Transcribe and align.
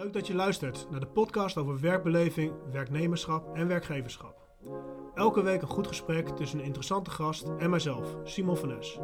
Leuk 0.00 0.12
dat 0.12 0.26
je 0.26 0.34
luistert 0.34 0.86
naar 0.90 1.00
de 1.00 1.06
podcast 1.06 1.56
over 1.56 1.80
werkbeleving, 1.80 2.52
werknemerschap 2.72 3.56
en 3.56 3.68
werkgeverschap. 3.68 4.34
Elke 5.14 5.42
week 5.42 5.62
een 5.62 5.68
goed 5.68 5.86
gesprek 5.86 6.28
tussen 6.28 6.58
een 6.58 6.64
interessante 6.64 7.10
gast 7.10 7.46
en 7.58 7.70
mijzelf, 7.70 8.16
Simon 8.24 8.56
van 8.56 8.78
Es. 8.78 8.98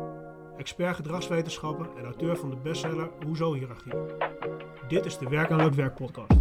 Expert 0.56 0.96
gedragswetenschappen 0.96 1.88
en 1.96 2.04
auteur 2.04 2.36
van 2.36 2.50
de 2.50 2.56
bestseller 2.56 3.10
Hoezo 3.24 3.54
Hierarchie. 3.54 3.92
Dit 4.88 5.04
is 5.04 5.18
de 5.18 5.28
Werk 5.28 5.50
en 5.50 5.56
Leuk 5.56 5.74
Werk 5.74 5.94
podcast. 5.94 6.32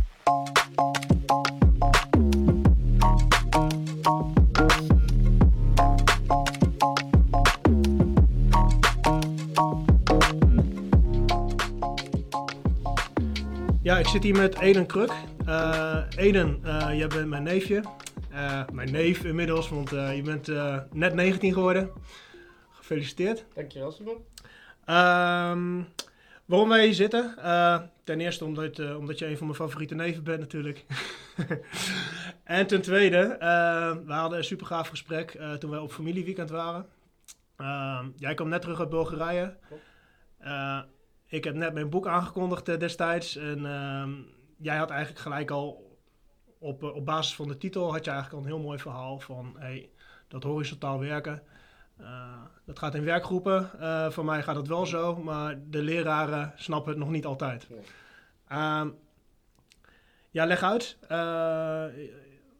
Zit 14.16 14.24
hier 14.24 14.42
met 14.42 14.60
Eden 14.60 14.86
Kruk. 14.86 15.12
Uh, 15.48 16.04
Eden, 16.16 16.62
uh, 16.66 16.98
jij 16.98 17.08
bent 17.08 17.28
mijn 17.28 17.44
neefje. 17.44 17.84
Uh, 18.32 18.62
mijn 18.74 18.92
neef 18.92 19.24
inmiddels, 19.24 19.70
want 19.70 19.90
je 19.90 20.22
bent 20.24 20.48
net 20.94 21.14
19 21.14 21.54
geworden. 21.54 21.92
Gefeliciteerd. 22.72 23.46
Dankjewel, 23.54 23.92
Simon. 23.92 24.14
Um, 24.16 25.88
waarom 26.46 26.70
wij 26.70 26.86
hier 26.86 26.94
zitten? 26.94 27.36
ten 28.04 28.22
eerste 28.22 28.46
omdat, 28.46 28.96
omdat 28.96 29.20
je 29.20 29.26
een 29.26 29.38
van 29.38 29.48
mijn 29.48 29.60
favoriete 29.60 29.96
neven 29.96 30.24
bent 30.24 30.40
natuurlijk. 30.40 30.86
en 32.44 32.68
ten 32.68 32.82
tweede, 32.82 33.36
we 34.06 34.14
hadden 34.14 34.38
een 34.38 34.44
super 34.44 34.66
gaaf 34.66 34.88
gesprek 34.88 35.40
toen 35.60 35.70
wij 35.70 35.80
op 35.80 35.92
familieweekend 35.92 36.50
waren. 36.50 36.86
Ehm, 37.58 38.08
jij 38.16 38.34
kwam 38.34 38.50
net 38.50 38.62
terug 38.62 38.80
uit 38.80 38.90
Bulgarije 38.90 39.56
ik 41.28 41.44
heb 41.44 41.56
net 41.56 41.74
mijn 41.74 41.90
boek 41.90 42.08
aangekondigd 42.08 42.70
uh, 42.70 42.80
destijds. 42.80 43.36
En 43.36 43.60
uh, 43.60 44.08
jij 44.58 44.78
had 44.78 44.90
eigenlijk 44.90 45.22
gelijk 45.22 45.52
al 45.52 45.98
op, 46.60 46.84
uh, 46.84 46.96
op 46.96 47.06
basis 47.06 47.36
van 47.36 47.48
de 47.48 47.58
titel 47.58 47.92
had 47.92 48.06
je 48.06 48.12
eigenlijk 48.12 48.40
al 48.40 48.46
een 48.50 48.56
heel 48.56 48.66
mooi 48.66 48.80
verhaal 48.80 49.20
van 49.20 49.56
hey, 49.58 49.90
dat 50.28 50.44
horizontaal 50.44 51.00
werken. 51.00 51.44
Uh, 52.02 52.42
dat 52.66 52.80
gaat 52.80 52.96
in 52.96 53.04
werkgroepen. 53.04 53.70
voor 54.12 54.26
mij 54.26 54.44
gaat 54.44 54.56
het 54.56 54.68
wel 54.68 54.86
zo, 54.86 55.16
maar 55.16 55.60
de 55.70 55.82
leraren 55.82 56.54
snappen 56.56 56.92
het 56.92 57.00
nog 57.00 57.10
niet 57.10 57.26
altijd. 57.26 57.68
Ja, 58.50 58.82
um, 58.82 58.96
ja 60.30 60.46
leg 60.46 60.64
uit. 60.64 60.98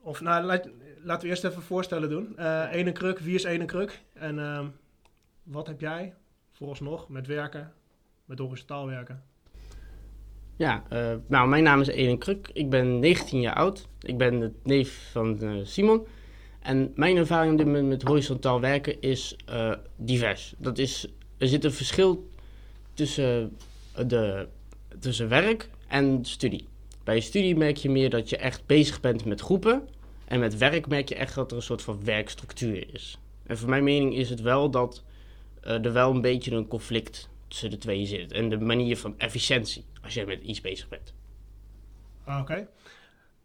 of 0.02 0.22
nou, 0.22 0.44
laat, 0.44 0.70
laten 1.04 1.24
we 1.24 1.28
eerst 1.28 1.44
even 1.44 1.62
voorstellen 1.62 2.10
doen. 2.10 2.40
Ene 2.70 2.92
Kruk, 2.92 3.20
wie 3.20 3.36
is 3.36 3.44
Ene 3.44 3.66
Kruk? 3.66 4.04
En 4.14 4.40
ehm, 4.40 4.68
wat 5.44 5.68
heb 5.68 5.80
jij 5.80 6.14
vooralsnog 6.52 7.10
met 7.10 7.28
werken 7.28 7.74
met 8.26 8.40
horizontaal 8.40 8.88
werken? 8.88 9.24
Ja, 10.56 10.84
uh, 10.94 11.14
nou, 11.28 11.48
mijn 11.48 11.64
naam 11.64 11.82
is 11.82 11.88
Eden 11.88 12.18
Kruk. 12.18 12.50
Ik 12.54 12.70
ben 12.70 13.00
19 13.00 13.42
jaar 13.42 13.56
oud. 13.56 13.88
Ik 14.00 14.18
ben 14.18 14.40
de 14.40 14.52
neef 14.64 15.10
van 15.12 15.44
uh, 15.44 15.66
Simon. 15.66 16.06
En 16.60 16.92
mijn 16.96 17.18
ervaring 17.18 17.58
moment 17.58 17.88
met 17.88 18.02
horizontaal 18.02 18.62
werken 18.62 19.02
is 19.02 19.36
uh, 19.50 19.74
divers. 19.96 20.54
Dat 20.58 20.78
is, 20.78 21.08
er 21.38 21.48
zit 21.48 21.64
een 21.64 21.72
verschil 21.72 22.30
tussen, 22.94 23.58
de, 24.08 24.48
tussen 25.00 25.30
werk 25.30 25.70
en 25.88 26.26
studie. 26.26 26.68
Bij 27.04 27.20
studie 27.20 27.56
merk 27.56 27.78
je 27.78 27.90
meer 27.90 28.10
dat 28.10 28.30
je 28.30 28.38
echt 28.38 28.66
bezig 28.66 29.02
bent 29.02 29.26
met 29.26 29.42
groepen. 29.42 29.88
En 30.26 30.40
met 30.40 30.58
werk 30.58 30.88
merk 30.88 31.10
je 31.10 31.16
echt 31.16 31.36
dat 31.36 31.52
er 31.52 31.58
een 31.58 31.64
soort 31.64 31.82
van 31.82 32.04
werkstructuur 32.04 32.94
is. 32.94 33.20
En 33.44 33.58
voor 33.58 33.70
mijn 33.70 33.84
mening 33.84 34.16
is 34.16 34.30
het 34.30 34.42
wel 34.42 34.70
dat 34.70 35.04
er 35.62 35.94
wel 35.94 36.12
een 36.12 36.22
beetje 36.22 36.52
een 36.52 36.68
conflict 36.68 37.30
tussen 37.56 37.80
de 37.80 37.86
twee 37.86 38.06
zit. 38.06 38.32
En 38.32 38.50
de 38.50 38.60
manier 38.60 38.98
van 38.98 39.14
efficiëntie 39.18 39.86
als 40.04 40.14
je 40.14 40.26
met 40.26 40.44
iets 40.44 40.62
bezig 40.62 40.88
bent. 40.88 41.14
Ah, 42.24 42.40
oké. 42.40 42.68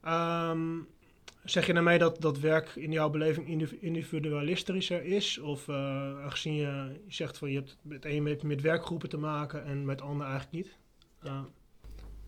Ehm, 0.03 0.79
zeg 1.45 1.67
je 1.67 1.73
daarmee 1.73 1.99
dat, 1.99 2.21
dat 2.21 2.39
werk 2.39 2.69
in 2.75 2.93
jouw 2.93 3.11
beleving 3.11 3.69
individualistischer 3.81 5.05
is? 5.05 5.39
Of 5.39 5.69
uh, 5.69 5.77
aangezien 6.25 6.55
je, 6.55 7.01
zegt 7.09 7.39
van 7.39 7.51
je 7.51 7.57
hebt 7.57 7.77
met 7.83 8.05
een 8.05 8.23
met, 8.23 8.43
met 8.43 8.61
werkgroepen 8.61 9.09
te 9.09 9.17
maken 9.17 9.65
en 9.65 9.85
met 9.85 10.03
anderen 10.03 10.31
eigenlijk 10.33 10.65
niet? 10.65 10.77
Uh. 11.25 11.41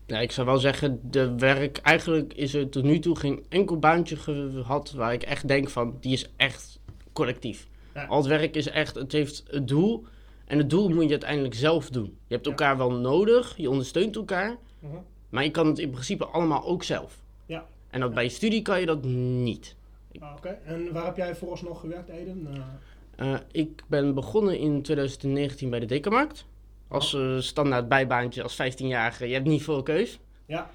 Ja, 0.05 0.19
ik 0.19 0.31
zou 0.31 0.47
wel 0.47 0.57
zeggen, 0.57 0.99
de 1.03 1.35
werk, 1.35 1.77
eigenlijk 1.77 2.33
is 2.33 2.53
er 2.53 2.69
tot 2.69 2.83
nu 2.83 2.99
toe 2.99 3.19
geen 3.19 3.45
enkel 3.49 3.79
baantje 3.79 4.15
gehad 4.15 4.91
waar 4.91 5.13
ik 5.13 5.23
echt 5.23 5.47
denk 5.47 5.69
van, 5.69 5.97
die 5.99 6.13
is 6.13 6.29
echt 6.35 6.79
collectief. 7.13 7.67
Al 8.07 8.17
het 8.17 8.27
werk 8.27 8.55
is 8.55 8.67
echt, 8.67 8.95
het 8.95 9.11
heeft 9.11 9.43
het 9.47 9.67
doel 9.67 10.05
en 10.53 10.59
het 10.59 10.69
doel 10.69 10.89
moet 10.89 11.03
je 11.03 11.09
uiteindelijk 11.09 11.53
zelf 11.53 11.89
doen. 11.89 12.17
Je 12.27 12.33
hebt 12.33 12.47
elkaar 12.47 12.77
wel 12.77 12.91
nodig, 12.91 13.57
je 13.57 13.69
ondersteunt 13.69 14.15
elkaar. 14.15 14.57
Mhm. 14.79 14.95
Maar 15.29 15.43
je 15.43 15.51
kan 15.51 15.67
het 15.67 15.79
in 15.79 15.89
principe 15.89 16.25
allemaal 16.25 16.65
ook 16.65 16.83
zelf. 16.83 17.23
Ja. 17.45 17.65
En 17.89 17.99
dat 17.99 18.13
bij 18.13 18.23
je 18.23 18.29
studie 18.29 18.61
kan 18.61 18.79
je 18.79 18.85
dat 18.85 19.03
niet. 19.03 19.75
Ah, 20.19 20.33
Oké, 20.37 20.49
en 20.49 20.93
waar 20.93 21.05
heb 21.05 21.15
jij 21.15 21.35
vooralsnog 21.35 21.79
gewerkt, 21.79 22.09
Eden? 22.09 22.47
Uh... 23.19 23.35
ik 23.51 23.83
ben 23.87 24.13
begonnen 24.13 24.57
in 24.57 24.81
2019 24.81 25.69
bij 25.69 25.79
de 25.79 25.85
Dekamarkt. 25.85 26.45
Als 26.87 27.13
uh, 27.13 27.39
standaard 27.39 27.87
bijbaantje 27.87 28.43
als 28.43 28.61
15-jarige. 28.61 29.27
Je 29.27 29.33
hebt 29.33 29.47
niet 29.47 29.63
veel 29.63 29.83
keus. 29.83 30.19
Ja, 30.45 30.69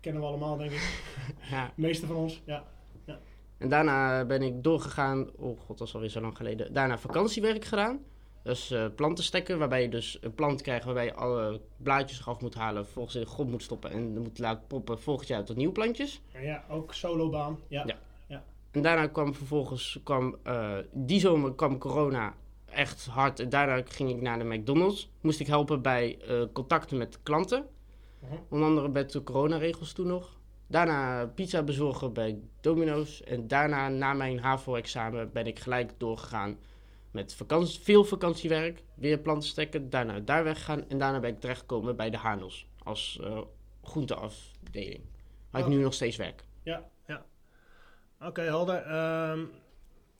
kennen 0.00 0.22
we 0.22 0.28
allemaal, 0.28 0.56
denk 0.56 0.70
ik. 0.70 1.02
ja. 1.50 1.66
De 1.66 1.82
meeste 1.82 2.06
van 2.06 2.16
ons, 2.16 2.42
ja. 2.44 2.64
ja. 3.04 3.18
En 3.58 3.68
daarna 3.68 4.24
ben 4.24 4.42
ik 4.42 4.62
doorgegaan, 4.62 5.30
oh 5.36 5.60
god, 5.60 5.78
dat 5.78 5.86
is 5.86 5.94
alweer 5.94 6.10
zo 6.10 6.20
lang 6.20 6.36
geleden. 6.36 6.72
Daarna 6.72 6.98
vakantiewerk 6.98 7.64
gedaan. 7.64 8.00
Dus 8.44 8.70
uh, 8.70 8.86
plantenstekken, 8.96 9.58
waarbij 9.58 9.82
je 9.82 9.88
dus 9.88 10.18
een 10.20 10.34
plant 10.34 10.62
krijgt 10.62 10.84
waarbij 10.84 11.04
je 11.04 11.14
alle 11.14 11.60
blaadjes 11.76 12.20
eraf 12.20 12.40
moet 12.40 12.54
halen, 12.54 12.86
volgens 12.86 13.14
in 13.14 13.20
de 13.20 13.26
grond 13.26 13.50
moet 13.50 13.62
stoppen 13.62 13.90
en 13.90 14.18
moet 14.18 14.38
laten 14.38 14.66
poppen 14.66 15.00
volgend 15.00 15.28
jaar 15.28 15.44
tot 15.44 15.56
nieuwe 15.56 15.72
plantjes. 15.72 16.20
Ja, 16.40 16.64
ook 16.68 16.94
solobaan. 16.94 17.58
Ja. 17.68 17.82
ja. 17.86 17.98
ja. 18.26 18.44
En 18.70 18.82
daarna 18.82 19.06
kwam 19.06 19.34
vervolgens, 19.34 20.00
kwam, 20.02 20.36
uh, 20.46 20.76
die 20.92 21.20
zomer 21.20 21.54
kwam 21.54 21.78
corona 21.78 22.34
echt 22.64 23.06
hard. 23.06 23.40
En 23.40 23.48
daarna 23.48 23.82
ging 23.84 24.10
ik 24.10 24.20
naar 24.20 24.38
de 24.38 24.44
McDonald's. 24.44 25.10
Moest 25.20 25.40
ik 25.40 25.46
helpen 25.46 25.82
bij 25.82 26.18
uh, 26.28 26.42
contacten 26.52 26.96
met 26.96 27.18
klanten. 27.22 27.66
-huh. 28.20 28.30
Onder 28.48 28.68
andere 28.68 28.88
met 28.88 29.12
de 29.12 29.22
coronaregels 29.22 29.92
toen 29.92 30.06
nog. 30.06 30.36
Daarna 30.66 31.26
pizza 31.26 31.62
bezorgen 31.62 32.12
bij 32.12 32.38
Domino's. 32.60 33.22
En 33.22 33.48
daarna, 33.48 33.88
na 33.88 34.12
mijn 34.12 34.38
HAVO-examen, 34.38 35.32
ben 35.32 35.46
ik 35.46 35.58
gelijk 35.58 35.92
doorgegaan 35.96 36.58
met 37.14 37.34
vakantie, 37.34 37.80
veel 37.80 38.04
vakantiewerk, 38.04 38.82
weer 38.94 39.18
planten 39.18 39.48
stekken, 39.48 39.90
daarna 39.90 40.20
daar 40.20 40.44
weggaan 40.44 40.88
en 40.88 40.98
daarna 40.98 41.20
ben 41.20 41.30
ik 41.30 41.40
terechtgekomen 41.40 41.96
bij 41.96 42.10
de 42.10 42.16
Hanels 42.16 42.66
als 42.82 43.18
uh, 43.20 43.40
groenteafdeling, 43.82 45.04
waar 45.50 45.60
ik 45.60 45.68
nu 45.68 45.82
nog 45.82 45.94
steeds 45.94 46.16
werk. 46.16 46.44
Ja, 46.62 46.84
ja. 47.06 47.24
Oké, 48.18 48.26
okay, 48.26 48.44
helder. 48.44 48.76
Um, 49.30 49.50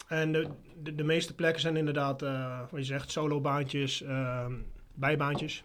en 0.08 0.32
de, 0.32 0.48
de, 0.82 0.94
de, 0.94 1.04
meeste 1.04 1.34
plekken 1.34 1.60
zijn 1.60 1.76
inderdaad, 1.76 2.22
uh, 2.22 2.60
wat 2.60 2.80
je 2.80 2.84
zegt, 2.86 3.10
solobaantjes, 3.10 4.02
uh, 4.02 4.46
bijbaantjes. 4.94 5.64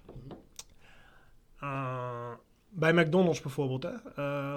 Uh, 1.64 2.32
bij 2.70 2.94
McDonald's 2.94 3.42
bijvoorbeeld, 3.42 3.84
hè? 3.84 3.94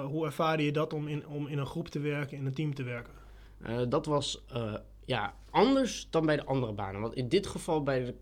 hoe 0.01 0.25
ervaarde 0.25 0.65
je 0.65 0.71
dat 0.71 0.93
om 0.93 1.07
in, 1.07 1.27
om 1.27 1.47
in 1.47 1.57
een 1.57 1.65
groep 1.65 1.87
te 1.87 1.99
werken, 1.99 2.37
in 2.37 2.45
een 2.45 2.53
team 2.53 2.73
te 2.73 2.83
werken? 2.83 3.13
dat 3.89 4.05
was 4.05 4.43
ja, 5.05 5.35
anders 5.49 6.07
dan 6.09 6.25
bij 6.25 6.35
de 6.35 6.45
andere 6.45 6.73
banen. 6.73 7.01
Want 7.01 7.15
in 7.15 7.29
dit 7.29 7.47
geval 7.47 7.83
bij 7.83 8.05
de, 8.05 8.15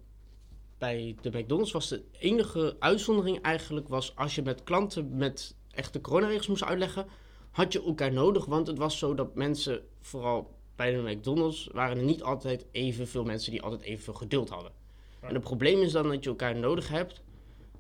bij 0.77 1.15
de 1.21 1.39
McDonald's 1.39 1.71
was 1.71 1.89
de 1.89 2.03
enige 2.19 2.75
uitzondering 2.79 3.41
eigenlijk... 3.41 3.87
was 3.87 4.15
als 4.15 4.35
je 4.35 4.41
met 4.41 4.63
klanten 4.63 5.17
met 5.17 5.55
echte 5.71 6.01
coronaregels 6.01 6.47
moest 6.47 6.63
uitleggen... 6.63 7.05
had 7.51 7.73
je 7.73 7.83
elkaar 7.83 8.13
nodig, 8.13 8.45
want 8.45 8.67
het 8.67 8.77
was 8.77 8.97
zo 8.97 9.13
dat 9.13 9.35
mensen... 9.35 9.81
vooral 10.01 10.59
bij 10.75 10.91
de 10.91 11.11
McDonald's 11.11 11.69
waren 11.71 11.97
er 11.97 12.03
niet 12.03 12.23
altijd 12.23 12.65
evenveel 12.71 13.23
mensen... 13.23 13.51
die 13.51 13.61
altijd 13.61 13.81
evenveel 13.81 14.13
geduld 14.13 14.49
hadden. 14.49 14.71
En 15.19 15.33
het 15.33 15.43
probleem 15.43 15.81
is 15.81 15.91
dan 15.91 16.09
dat 16.09 16.23
je 16.23 16.29
elkaar 16.29 16.55
nodig 16.55 16.87
hebt... 16.87 17.21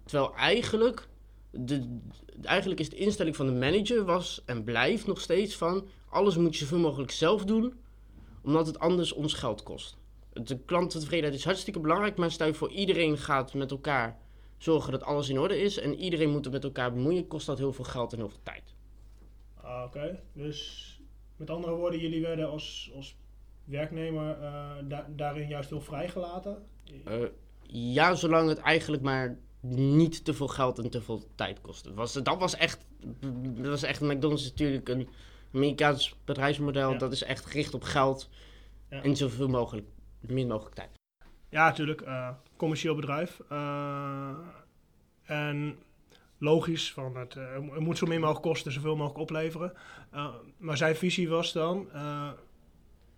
terwijl 0.05 0.35
eigenlijk... 0.35 1.09
De, 1.53 1.99
eigenlijk 2.41 2.79
is 2.79 2.89
de 2.89 2.95
instelling 2.95 3.35
van 3.35 3.45
de 3.45 3.51
manager 3.51 4.05
was 4.05 4.41
en 4.45 4.63
blijft 4.63 5.07
nog 5.07 5.21
steeds 5.21 5.55
van... 5.55 5.87
alles 6.09 6.37
moet 6.37 6.53
je 6.53 6.59
zoveel 6.59 6.79
mogelijk 6.79 7.11
zelf 7.11 7.45
doen 7.45 7.73
omdat 8.43 8.67
het 8.67 8.79
anders 8.79 9.13
ons 9.13 9.33
geld 9.33 9.63
kost. 9.63 9.97
De 10.33 10.59
klanttevredenheid 10.59 11.39
is 11.39 11.45
hartstikke 11.45 11.79
belangrijk, 11.79 12.17
maar 12.17 12.31
stel 12.31 12.47
je 12.47 12.53
voor 12.53 12.71
iedereen 12.71 13.17
gaat 13.17 13.53
met 13.53 13.71
elkaar 13.71 14.19
zorgen 14.57 14.91
dat 14.91 15.03
alles 15.03 15.29
in 15.29 15.39
orde 15.39 15.59
is 15.59 15.79
en 15.79 15.95
iedereen 15.95 16.29
moet 16.29 16.45
er 16.45 16.51
met 16.51 16.63
elkaar 16.63 16.93
bemoeien, 16.93 17.27
kost 17.27 17.45
dat 17.45 17.57
heel 17.57 17.73
veel 17.73 17.85
geld 17.85 18.11
en 18.11 18.17
heel 18.17 18.29
veel 18.29 18.43
tijd. 18.43 18.75
Ah, 19.53 19.83
Oké, 19.85 20.19
dus 20.33 21.01
met 21.35 21.49
andere 21.49 21.75
woorden, 21.75 21.99
jullie 21.99 22.21
werden 22.21 22.49
als, 22.49 22.91
als 22.95 23.15
werknemer 23.63 24.37
uh, 24.41 24.97
daarin 25.07 25.47
juist 25.47 25.69
heel 25.69 25.81
vrijgelaten? 25.81 26.65
Uh, 27.07 27.25
ja, 27.61 28.13
zolang 28.13 28.49
het 28.49 28.57
eigenlijk 28.57 29.03
maar 29.03 29.39
niet 29.75 30.25
te 30.25 30.33
veel 30.33 30.47
geld 30.47 30.79
en 30.79 30.89
te 30.89 31.01
veel 31.01 31.23
tijd 31.35 31.61
kostte. 31.61 31.93
Was, 31.93 32.13
dat 32.13 32.39
was 32.39 32.55
echt, 32.55 32.85
dat 33.41 33.65
was 33.65 33.83
echt, 33.83 34.01
McDonald's 34.01 34.43
natuurlijk 34.43 34.89
een 34.89 35.09
Amerikaans 35.53 36.15
bedrijfsmodel, 36.25 36.97
dat 36.97 37.11
is 37.11 37.23
echt 37.23 37.45
gericht 37.45 37.73
op 37.73 37.83
geld 37.83 38.29
ja. 38.89 39.03
en 39.03 39.15
zoveel 39.15 39.47
mogelijk, 39.47 39.87
min 40.19 40.47
mogelijk 40.47 40.75
tijd. 40.75 40.89
Ja, 41.49 41.67
natuurlijk. 41.67 42.01
Uh, 42.01 42.29
commercieel 42.55 42.95
bedrijf. 42.95 43.39
Uh, 43.51 44.29
en 45.23 45.77
logisch, 46.37 46.93
van 46.93 47.15
het, 47.15 47.35
eh, 47.35 47.43
het 47.53 47.79
moet 47.79 47.97
zo 47.97 48.05
min 48.05 48.19
mogelijk 48.19 48.43
kosten, 48.43 48.71
zoveel 48.71 48.95
mogelijk 48.95 49.19
opleveren. 49.19 49.73
Uh, 50.13 50.27
maar 50.57 50.77
zijn 50.77 50.95
visie 50.95 51.29
was 51.29 51.51
dan 51.51 51.87
uh, 51.93 52.29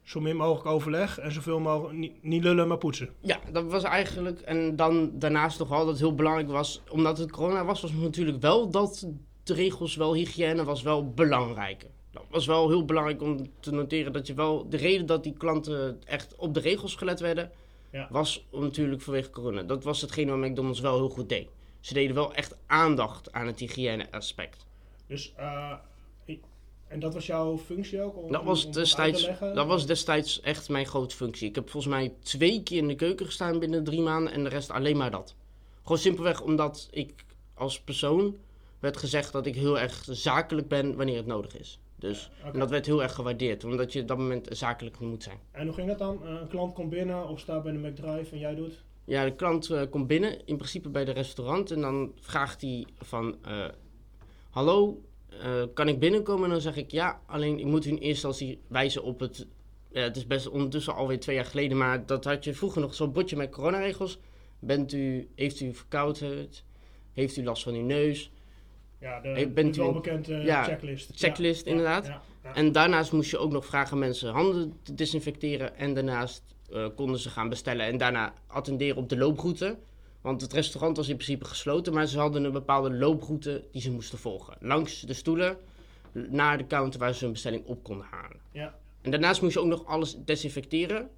zo 0.01 0.19
min 0.19 0.35
mogelijk 0.35 0.65
overleg 0.65 1.19
en 1.19 1.31
zoveel 1.31 1.59
mogelijk 1.59 1.97
niet, 1.97 2.23
niet, 2.23 2.43
lullen, 2.43 2.67
maar 2.67 2.77
poetsen. 2.77 3.09
Ja, 3.19 3.39
dat 3.51 3.65
was 3.65 3.83
eigenlijk, 3.83 4.41
en 4.41 4.75
dan 4.75 5.11
daarnaast 5.19 5.57
toch 5.57 5.69
wel 5.69 5.79
dat 5.79 5.87
het 5.87 5.99
heel 5.99 6.15
belangrijk 6.15 6.49
was, 6.49 6.81
omdat 6.89 7.17
het 7.17 7.31
corona 7.31 7.65
was, 7.65 7.81
was 7.81 7.91
natuurlijk 7.91 8.41
wel 8.41 8.69
dat 8.69 9.07
de 9.43 9.53
regels 9.53 9.95
wel, 9.95 10.13
hygiëne 10.13 10.63
was 10.63 10.81
wel 10.81 11.13
belangrijk. 11.13 11.85
Dat 12.13 12.23
was 12.29 12.45
wel 12.45 12.69
heel 12.69 12.85
belangrijk 12.85 13.21
om 13.21 13.49
te 13.59 13.71
noteren 13.71 14.13
dat 14.13 14.27
je 14.27 14.33
wel, 14.33 14.69
de 14.69 14.77
reden 14.77 15.05
dat 15.05 15.23
die 15.23 15.33
klanten 15.33 16.01
echt 16.05 16.35
op 16.35 16.53
de 16.53 16.59
regels 16.59 16.95
gelet 16.95 17.19
werden, 17.19 17.51
ja. 17.91 18.07
was 18.11 18.45
natuurlijk 18.51 19.01
vanwege 19.01 19.29
corona. 19.29 19.63
Dat 19.63 19.83
was 19.83 20.01
hetgeen 20.01 20.29
wat 20.29 20.49
McDonald's 20.49 20.79
wel 20.79 20.95
heel 20.95 21.09
goed 21.09 21.29
deed. 21.29 21.47
Ze 21.79 21.93
deden 21.93 22.15
wel 22.15 22.33
echt 22.33 22.57
aandacht 22.65 23.31
aan 23.31 23.47
het 23.47 23.59
hygiëne-aspect. 23.59 24.65
Dus, 25.07 25.33
uh, 25.39 25.73
en 26.93 26.99
dat 26.99 27.13
was 27.13 27.25
jouw 27.25 27.57
functie 27.57 28.01
ook? 28.01 28.17
Om, 28.17 28.31
dat, 28.31 28.43
was 28.43 28.65
om 28.65 28.71
destijds, 28.71 29.29
dat 29.39 29.67
was 29.67 29.85
destijds 29.85 30.41
echt 30.41 30.69
mijn 30.69 30.85
grote 30.85 31.15
functie. 31.15 31.49
Ik 31.49 31.55
heb 31.55 31.69
volgens 31.69 31.93
mij 31.93 32.13
twee 32.19 32.63
keer 32.63 32.77
in 32.77 32.87
de 32.87 32.95
keuken 32.95 33.25
gestaan 33.25 33.59
binnen 33.59 33.83
drie 33.83 34.01
maanden 34.01 34.33
en 34.33 34.43
de 34.43 34.49
rest 34.49 34.69
alleen 34.69 34.97
maar 34.97 35.11
dat. 35.11 35.35
Gewoon 35.81 35.97
simpelweg 35.97 36.41
omdat 36.41 36.87
ik 36.91 37.25
als 37.53 37.79
persoon 37.79 38.37
werd 38.79 38.97
gezegd 38.97 39.31
dat 39.31 39.45
ik 39.45 39.55
heel 39.55 39.79
erg 39.79 40.03
zakelijk 40.09 40.67
ben 40.67 40.95
wanneer 40.95 41.17
het 41.17 41.25
nodig 41.25 41.57
is. 41.57 41.79
Dus, 42.03 42.29
En 42.53 42.59
dat 42.59 42.69
werd 42.69 42.85
heel 42.85 43.03
erg 43.03 43.13
gewaardeerd, 43.13 43.63
omdat 43.63 43.93
je 43.93 44.01
op 44.01 44.07
dat 44.07 44.17
moment 44.17 44.47
zakelijk 44.51 44.99
moet 44.99 45.23
zijn. 45.23 45.39
En 45.51 45.65
hoe 45.65 45.75
ging 45.75 45.87
dat 45.87 45.97
dan? 45.97 46.25
Een 46.25 46.47
klant 46.47 46.73
komt 46.73 46.89
binnen 46.89 47.27
of 47.27 47.39
staat 47.39 47.63
bij 47.63 47.71
de 47.71 47.77
McDrive 47.77 48.31
en 48.31 48.39
jij 48.39 48.55
doet? 48.55 48.83
Ja, 49.03 49.25
de 49.25 49.35
klant 49.35 49.69
uh, 49.69 49.81
komt 49.89 50.07
binnen, 50.07 50.45
in 50.45 50.55
principe 50.57 50.89
bij 50.89 51.05
de 51.05 51.11
restaurant. 51.11 51.71
En 51.71 51.81
dan 51.81 52.11
vraagt 52.15 52.61
hij 52.61 52.85
van, 52.97 53.35
uh, 53.47 53.65
hallo, 54.49 55.01
uh, 55.43 55.63
kan 55.73 55.87
ik 55.87 55.99
binnenkomen? 55.99 56.43
En 56.43 56.49
dan 56.49 56.61
zeg 56.61 56.75
ik 56.75 56.91
ja, 56.91 57.21
alleen 57.25 57.59
ik 57.59 57.65
moet 57.65 57.85
u 57.85 57.89
in 57.89 57.97
eerste 57.97 58.27
instantie 58.27 58.59
wijzen 58.67 59.03
op 59.03 59.19
het... 59.19 59.47
het 59.91 60.15
is 60.15 60.27
best 60.27 60.49
ondertussen 60.49 60.95
alweer 60.95 61.19
twee 61.19 61.35
jaar 61.35 61.45
geleden, 61.45 61.77
maar 61.77 62.05
dat 62.05 62.23
had 62.23 62.43
je 62.43 62.53
vroeger 62.53 62.81
nog 62.81 62.95
zo'n 62.95 63.11
bordje 63.11 63.35
met 63.35 63.51
coronaregels. 63.51 64.19
Bent 64.59 64.93
u, 64.93 65.29
heeft 65.35 65.59
u 65.59 65.73
verkoudheid? 65.73 66.63
Heeft 67.13 67.37
u 67.37 67.43
last 67.43 67.63
van 67.63 67.73
uw 67.73 67.85
neus? 67.85 68.31
Ja, 69.03 69.19
de, 69.19 69.47
bent 69.47 69.77
u, 69.77 69.91
bekende 69.91 70.35
ja, 70.35 70.63
checklist. 70.63 71.11
Checklist, 71.15 71.65
inderdaad. 71.65 72.11
En 72.53 72.71
daarnaast 72.71 73.11
moest 73.11 73.31
je 73.31 73.37
ook 73.37 73.51
nog 73.51 73.65
vragen 73.65 73.99
mensen 73.99 74.31
handen 74.31 74.79
te 74.83 74.93
desinfecteren. 74.93 75.77
En 75.77 75.93
daarnaast 75.93 76.43
uh, 76.71 76.87
konden 76.95 77.19
ze 77.19 77.29
gaan 77.29 77.49
bestellen 77.49 77.85
en 77.85 77.97
daarna 77.97 78.33
attenderen 78.47 78.97
op 78.97 79.09
de 79.09 79.17
looproute. 79.17 79.77
Want 80.21 80.41
het 80.41 80.53
restaurant 80.53 80.97
was 80.97 81.09
in 81.09 81.15
principe 81.15 81.45
gesloten, 81.45 81.93
maar 81.93 82.07
ze 82.07 82.19
hadden 82.19 82.43
een 82.43 82.51
bepaalde 82.51 82.93
looproute 82.93 83.63
die 83.71 83.81
ze 83.81 83.91
moesten 83.91 84.17
volgen. 84.17 84.55
Langs 84.59 85.01
de 85.01 85.13
stoelen 85.13 85.57
naar 86.11 86.57
de 86.57 86.67
counter 86.67 86.99
waar 86.99 87.13
ze 87.13 87.23
hun 87.23 87.33
bestelling 87.33 87.65
op 87.65 87.83
konden 87.83 88.07
halen. 88.11 88.39
Ja. 88.51 88.75
En 89.01 89.11
daarnaast 89.11 89.41
moest 89.41 89.53
je 89.53 89.59
ook 89.59 89.67
nog 89.67 89.85
alles 89.85 90.17
desinfecteren. 90.25 91.09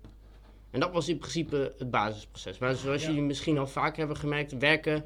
En 0.72 0.80
dat 0.80 0.92
was 0.92 1.10
in 1.10 1.18
principe 1.18 1.74
het 1.78 1.92
basisproces. 1.92 2.58
Maar 2.58 2.76
zoals 2.76 3.06
jullie 3.06 3.22
misschien 3.22 3.58
al 3.58 3.68
vaak 3.68 3.98
hebben 3.98 4.18
gemerkt, 4.18 4.58
werken 4.58 5.06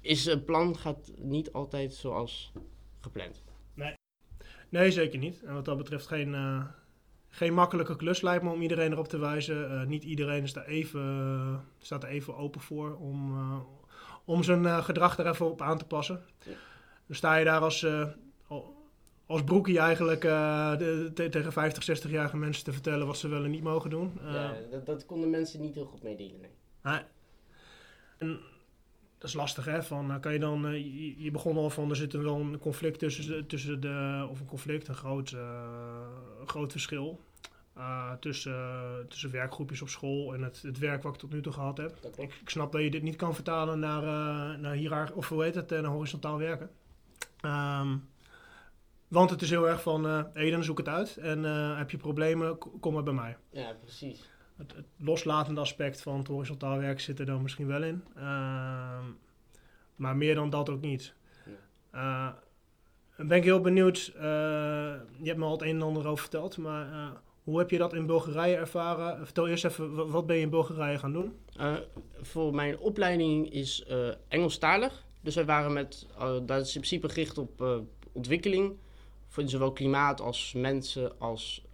is 0.00 0.26
een 0.26 0.44
plan 0.44 0.76
gaat 0.76 1.12
niet 1.16 1.52
altijd 1.52 1.94
zoals 1.94 2.52
gepland. 3.00 3.42
Nee, 3.74 3.94
nee 4.68 4.90
zeker 4.90 5.18
niet. 5.18 5.42
En 5.42 5.54
wat 5.54 5.64
dat 5.64 5.76
betreft 5.76 6.06
geen, 6.06 6.32
uh, 6.32 6.64
geen 7.28 7.54
makkelijke 7.54 7.96
klus 7.96 8.20
lijkt 8.20 8.44
me 8.44 8.50
om 8.50 8.62
iedereen 8.62 8.92
erop 8.92 9.08
te 9.08 9.18
wijzen. 9.18 9.72
Uh, 9.72 9.84
niet 9.84 10.04
iedereen 10.04 10.42
is 10.42 10.52
daar 10.52 10.66
even, 10.66 11.64
staat 11.78 12.02
er 12.02 12.08
even 12.08 12.36
open 12.36 12.60
voor 12.60 12.96
om, 12.96 13.38
om 14.24 14.42
zijn 14.42 14.82
gedrag 14.84 15.18
er 15.18 15.28
even 15.28 15.50
op 15.50 15.62
aan 15.62 15.78
te 15.78 15.86
passen. 15.86 16.20
Ja. 16.44 16.52
Dan 17.06 17.16
sta 17.16 17.36
je 17.36 17.44
daar 17.44 17.60
als, 17.60 17.86
als 19.26 19.44
broekie 19.44 19.78
eigenlijk 19.78 20.20
de, 20.20 21.10
te, 21.14 21.28
tegen 21.28 21.52
50, 21.52 22.02
60-jarige 22.02 22.36
mensen 22.36 22.64
te 22.64 22.72
vertellen 22.72 23.06
wat 23.06 23.18
ze 23.18 23.28
wel 23.28 23.44
en 23.44 23.50
niet 23.50 23.62
mogen 23.62 23.90
doen. 23.90 24.18
ja, 24.22 24.56
dat, 24.70 24.86
dat 24.86 25.06
konden 25.06 25.30
mensen 25.30 25.60
niet 25.60 25.74
heel 25.74 25.84
goed 25.84 26.02
meedelen, 26.02 26.40
nee. 26.82 27.00
En, 28.18 28.40
dat 29.20 29.28
is 29.28 29.36
lastig, 29.36 29.64
hè? 29.64 29.82
Van, 29.82 30.20
kan 30.20 30.32
je 30.32 30.38
dan, 30.38 30.60
je, 30.62 31.22
je, 31.22 31.30
begon 31.30 31.56
al 31.56 31.70
van, 31.70 31.90
er 31.90 31.96
zit 31.96 32.12
wel 32.12 32.40
een 32.40 32.58
conflict 32.58 32.98
tussen, 32.98 33.46
tussen 33.46 33.80
de, 33.80 34.26
of 34.30 34.40
een 34.40 34.46
conflict, 34.46 34.88
een 34.88 34.94
groot, 34.94 35.30
uh, 35.30 36.06
groot 36.46 36.72
verschil. 36.72 37.20
Uh, 37.76 38.12
tussen, 38.12 39.06
tussen 39.08 39.30
werkgroepjes 39.30 39.82
op 39.82 39.88
school 39.88 40.34
en 40.34 40.42
het, 40.42 40.62
het 40.62 40.78
werk 40.78 41.02
wat 41.02 41.14
ik 41.14 41.20
tot 41.20 41.32
nu 41.32 41.42
toe 41.42 41.52
gehad 41.52 41.76
heb. 41.76 41.96
Ik, 42.16 42.34
ik, 42.40 42.50
snap 42.50 42.72
dat 42.72 42.82
je 42.82 42.90
dit 42.90 43.02
niet 43.02 43.16
kan 43.16 43.34
vertalen 43.34 43.78
naar, 43.78 44.02
uh, 44.02 44.58
naar 44.60 44.74
hierarch, 44.74 45.12
of 45.12 45.28
hoe 45.28 45.42
heet 45.42 45.54
het, 45.54 45.70
naar 45.70 45.84
horizontaal 45.84 46.38
werken. 46.38 46.70
Um, 47.44 48.08
want 49.08 49.30
het 49.30 49.42
is 49.42 49.50
heel 49.50 49.68
erg 49.68 49.82
van, 49.82 50.06
uh, 50.06 50.24
Eden, 50.34 50.64
zoek 50.64 50.78
het 50.78 50.88
uit. 50.88 51.16
En 51.16 51.44
heb 51.76 51.90
je 51.90 51.96
problemen, 51.96 52.58
kom 52.80 52.94
maar 52.94 53.02
bij 53.02 53.14
mij. 53.14 53.36
Ja, 53.50 53.72
precies. 53.80 54.28
Het, 54.60 54.76
het, 54.76 54.86
loslatende 54.96 55.60
aspect 55.60 56.02
van 56.02 56.18
het 56.18 56.26
horizontaal 56.26 56.78
werk 56.78 57.00
zit 57.00 57.18
er 57.18 57.26
dan 57.26 57.42
misschien 57.42 57.66
wel 57.66 57.82
in. 57.82 58.04
Uh, 58.16 58.98
maar 59.96 60.16
meer 60.16 60.34
dan 60.34 60.50
dat 60.50 60.68
ook 60.68 60.80
niet. 60.80 61.14
Ja. 61.92 62.36
Uh, 63.18 63.26
ben 63.26 63.36
ik 63.36 63.44
heel 63.44 63.60
benieuwd. 63.60 64.12
Uh, 64.16 64.22
je 64.22 65.24
hebt 65.24 65.38
me 65.38 65.44
al 65.44 65.52
het 65.52 65.62
een 65.62 65.68
en 65.68 65.82
ander 65.82 66.06
over 66.06 66.20
verteld. 66.20 66.58
Maar 66.58 67.12
hoe 67.44 67.58
heb 67.58 67.70
je 67.70 67.78
dat 67.78 67.94
in 67.94 68.06
Bulgarije 68.06 68.56
ervaren? 68.56 69.24
Vertel 69.24 69.48
eerst 69.48 69.64
even, 69.64 70.10
wat 70.10 70.26
ben 70.26 70.36
je 70.36 70.42
in 70.42 70.50
Bulgarije 70.50 70.98
gaan 70.98 71.12
doen? 71.12 71.38
voor 72.22 72.54
mijn 72.54 72.78
opleiding 72.78 73.52
is 73.52 73.86
Engelstalig. 74.28 75.04
Dus 75.20 75.34
wij 75.34 75.44
waren 75.44 75.72
met, 75.72 76.06
dat 76.42 76.66
is 76.66 76.74
in 76.74 76.80
principe 76.80 77.08
gericht 77.08 77.38
op 77.38 77.84
ontwikkeling. 78.12 78.76
Voor 79.26 79.48
zowel 79.48 79.72
klimaat 79.72 80.20
als 80.20 80.52
mensen 80.56 81.18
als 81.18 81.66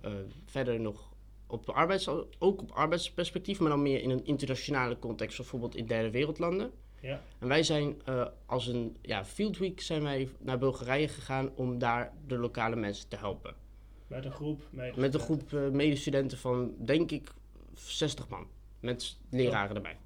verder 0.47 0.81
nog 0.81 1.16
op 1.47 1.71
arbeids, 1.71 2.09
ook 2.39 2.61
op 2.61 2.71
arbeidsperspectief, 2.71 3.59
maar 3.61 3.71
dan 3.71 3.83
meer 3.83 4.03
in 4.03 4.11
een 4.11 4.25
internationale 4.25 4.99
context, 4.99 5.37
bijvoorbeeld 5.37 5.77
in 5.77 5.87
derde 5.87 6.11
wereldlanden. 6.11 6.71
Ja. 7.01 7.21
En 7.39 7.49
wij 7.49 7.63
zijn 7.63 8.03
uh, 8.09 8.27
als 8.47 8.67
een 8.67 8.97
ja, 9.03 9.25
field 9.25 9.59
week 9.59 9.81
zijn 9.81 10.03
wij 10.03 10.29
naar 10.39 10.59
Bulgarije 10.59 11.09
gegaan 11.09 11.51
om 11.55 11.79
daar 11.79 12.13
de 12.27 12.39
lokale 12.39 12.77
mensen 12.77 13.09
te 13.09 13.17
helpen. 13.17 13.55
Met 14.07 14.25
een 14.25 14.33
groep 14.33 14.59
medestudenten? 14.71 15.01
Met 15.01 15.15
een 15.15 15.21
groep 15.21 15.53
uh, 15.53 15.69
medestudenten 15.69 16.39
van, 16.39 16.75
denk 16.79 17.11
ik, 17.11 17.31
60 17.75 18.29
man. 18.29 18.47
Met 18.81 19.19
leraren 19.31 19.77
erbij. 19.77 19.97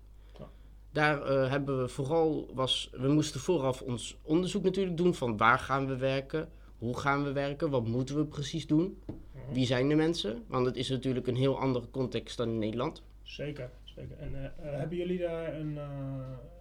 Daar 0.93 1.31
uh, 1.31 1.51
hebben 1.51 1.81
we 1.81 1.89
vooral, 1.89 2.51
was, 2.55 2.91
we 2.93 3.09
moesten 3.09 3.41
vooraf 3.41 3.83
ons 3.83 4.17
onderzoek 4.23 4.63
natuurlijk 4.63 4.97
doen 4.97 5.15
van 5.15 5.37
waar 5.37 5.59
gaan 5.59 5.87
we 5.87 5.97
werken, 5.97 6.49
hoe 6.79 6.99
gaan 6.99 7.25
we 7.25 7.33
werken, 7.33 7.71
wat 7.71 7.87
moeten 7.87 8.17
we 8.17 8.25
precies 8.25 8.67
doen. 8.67 9.03
Wie 9.53 9.67
zijn 9.67 9.89
de 9.89 9.95
mensen? 9.95 10.45
Want 10.47 10.67
het 10.67 10.77
is 10.77 10.89
natuurlijk 10.89 11.27
een 11.27 11.37
heel 11.37 11.59
andere 11.59 11.91
context 11.91 12.37
dan 12.37 12.49
in 12.49 12.59
Nederland. 12.59 13.03
Zeker, 13.23 13.71
zeker. 13.85 14.19
En 14.19 14.33
uh, 14.35 14.49
hebben 14.61 14.97
jullie 14.97 15.19
daar 15.19 15.55
een... 15.55 15.75
Uh, 15.75 15.85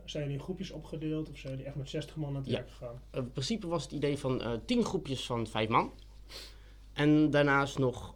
zijn 0.05 0.23
jullie 0.23 0.37
in 0.37 0.43
groepjes 0.43 0.71
opgedeeld 0.71 1.29
of 1.29 1.37
zijn 1.37 1.51
jullie 1.51 1.67
echt 1.67 1.75
met 1.75 1.89
60 1.89 2.15
man 2.15 2.29
aan 2.29 2.35
het 2.35 2.47
werk 2.47 2.69
gegaan? 2.69 3.01
in 3.11 3.31
principe 3.31 3.67
was 3.67 3.83
het 3.83 3.91
idee 3.91 4.17
van 4.17 4.41
uh, 4.41 4.51
10 4.65 4.83
groepjes 4.83 5.25
van 5.25 5.47
5 5.47 5.69
man. 5.69 5.91
En 6.93 7.29
daarnaast 7.29 7.77
nog 7.77 8.15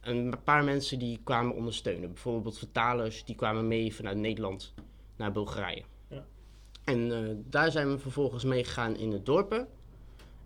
een 0.00 0.34
paar 0.44 0.64
mensen 0.64 0.98
die 0.98 1.20
kwamen 1.24 1.54
ondersteunen. 1.54 2.12
Bijvoorbeeld 2.12 2.58
vertalers 2.58 3.24
die 3.24 3.34
kwamen 3.34 3.68
mee 3.68 3.94
vanuit 3.94 4.16
Nederland 4.16 4.74
naar 5.16 5.32
Bulgarije. 5.32 5.82
Ja. 6.08 6.24
En 6.84 7.44
daar 7.48 7.70
zijn 7.70 7.90
we 7.90 7.98
vervolgens 7.98 8.44
meegegaan 8.44 8.96
in 8.96 9.10
de 9.10 9.22
dorpen. 9.22 9.68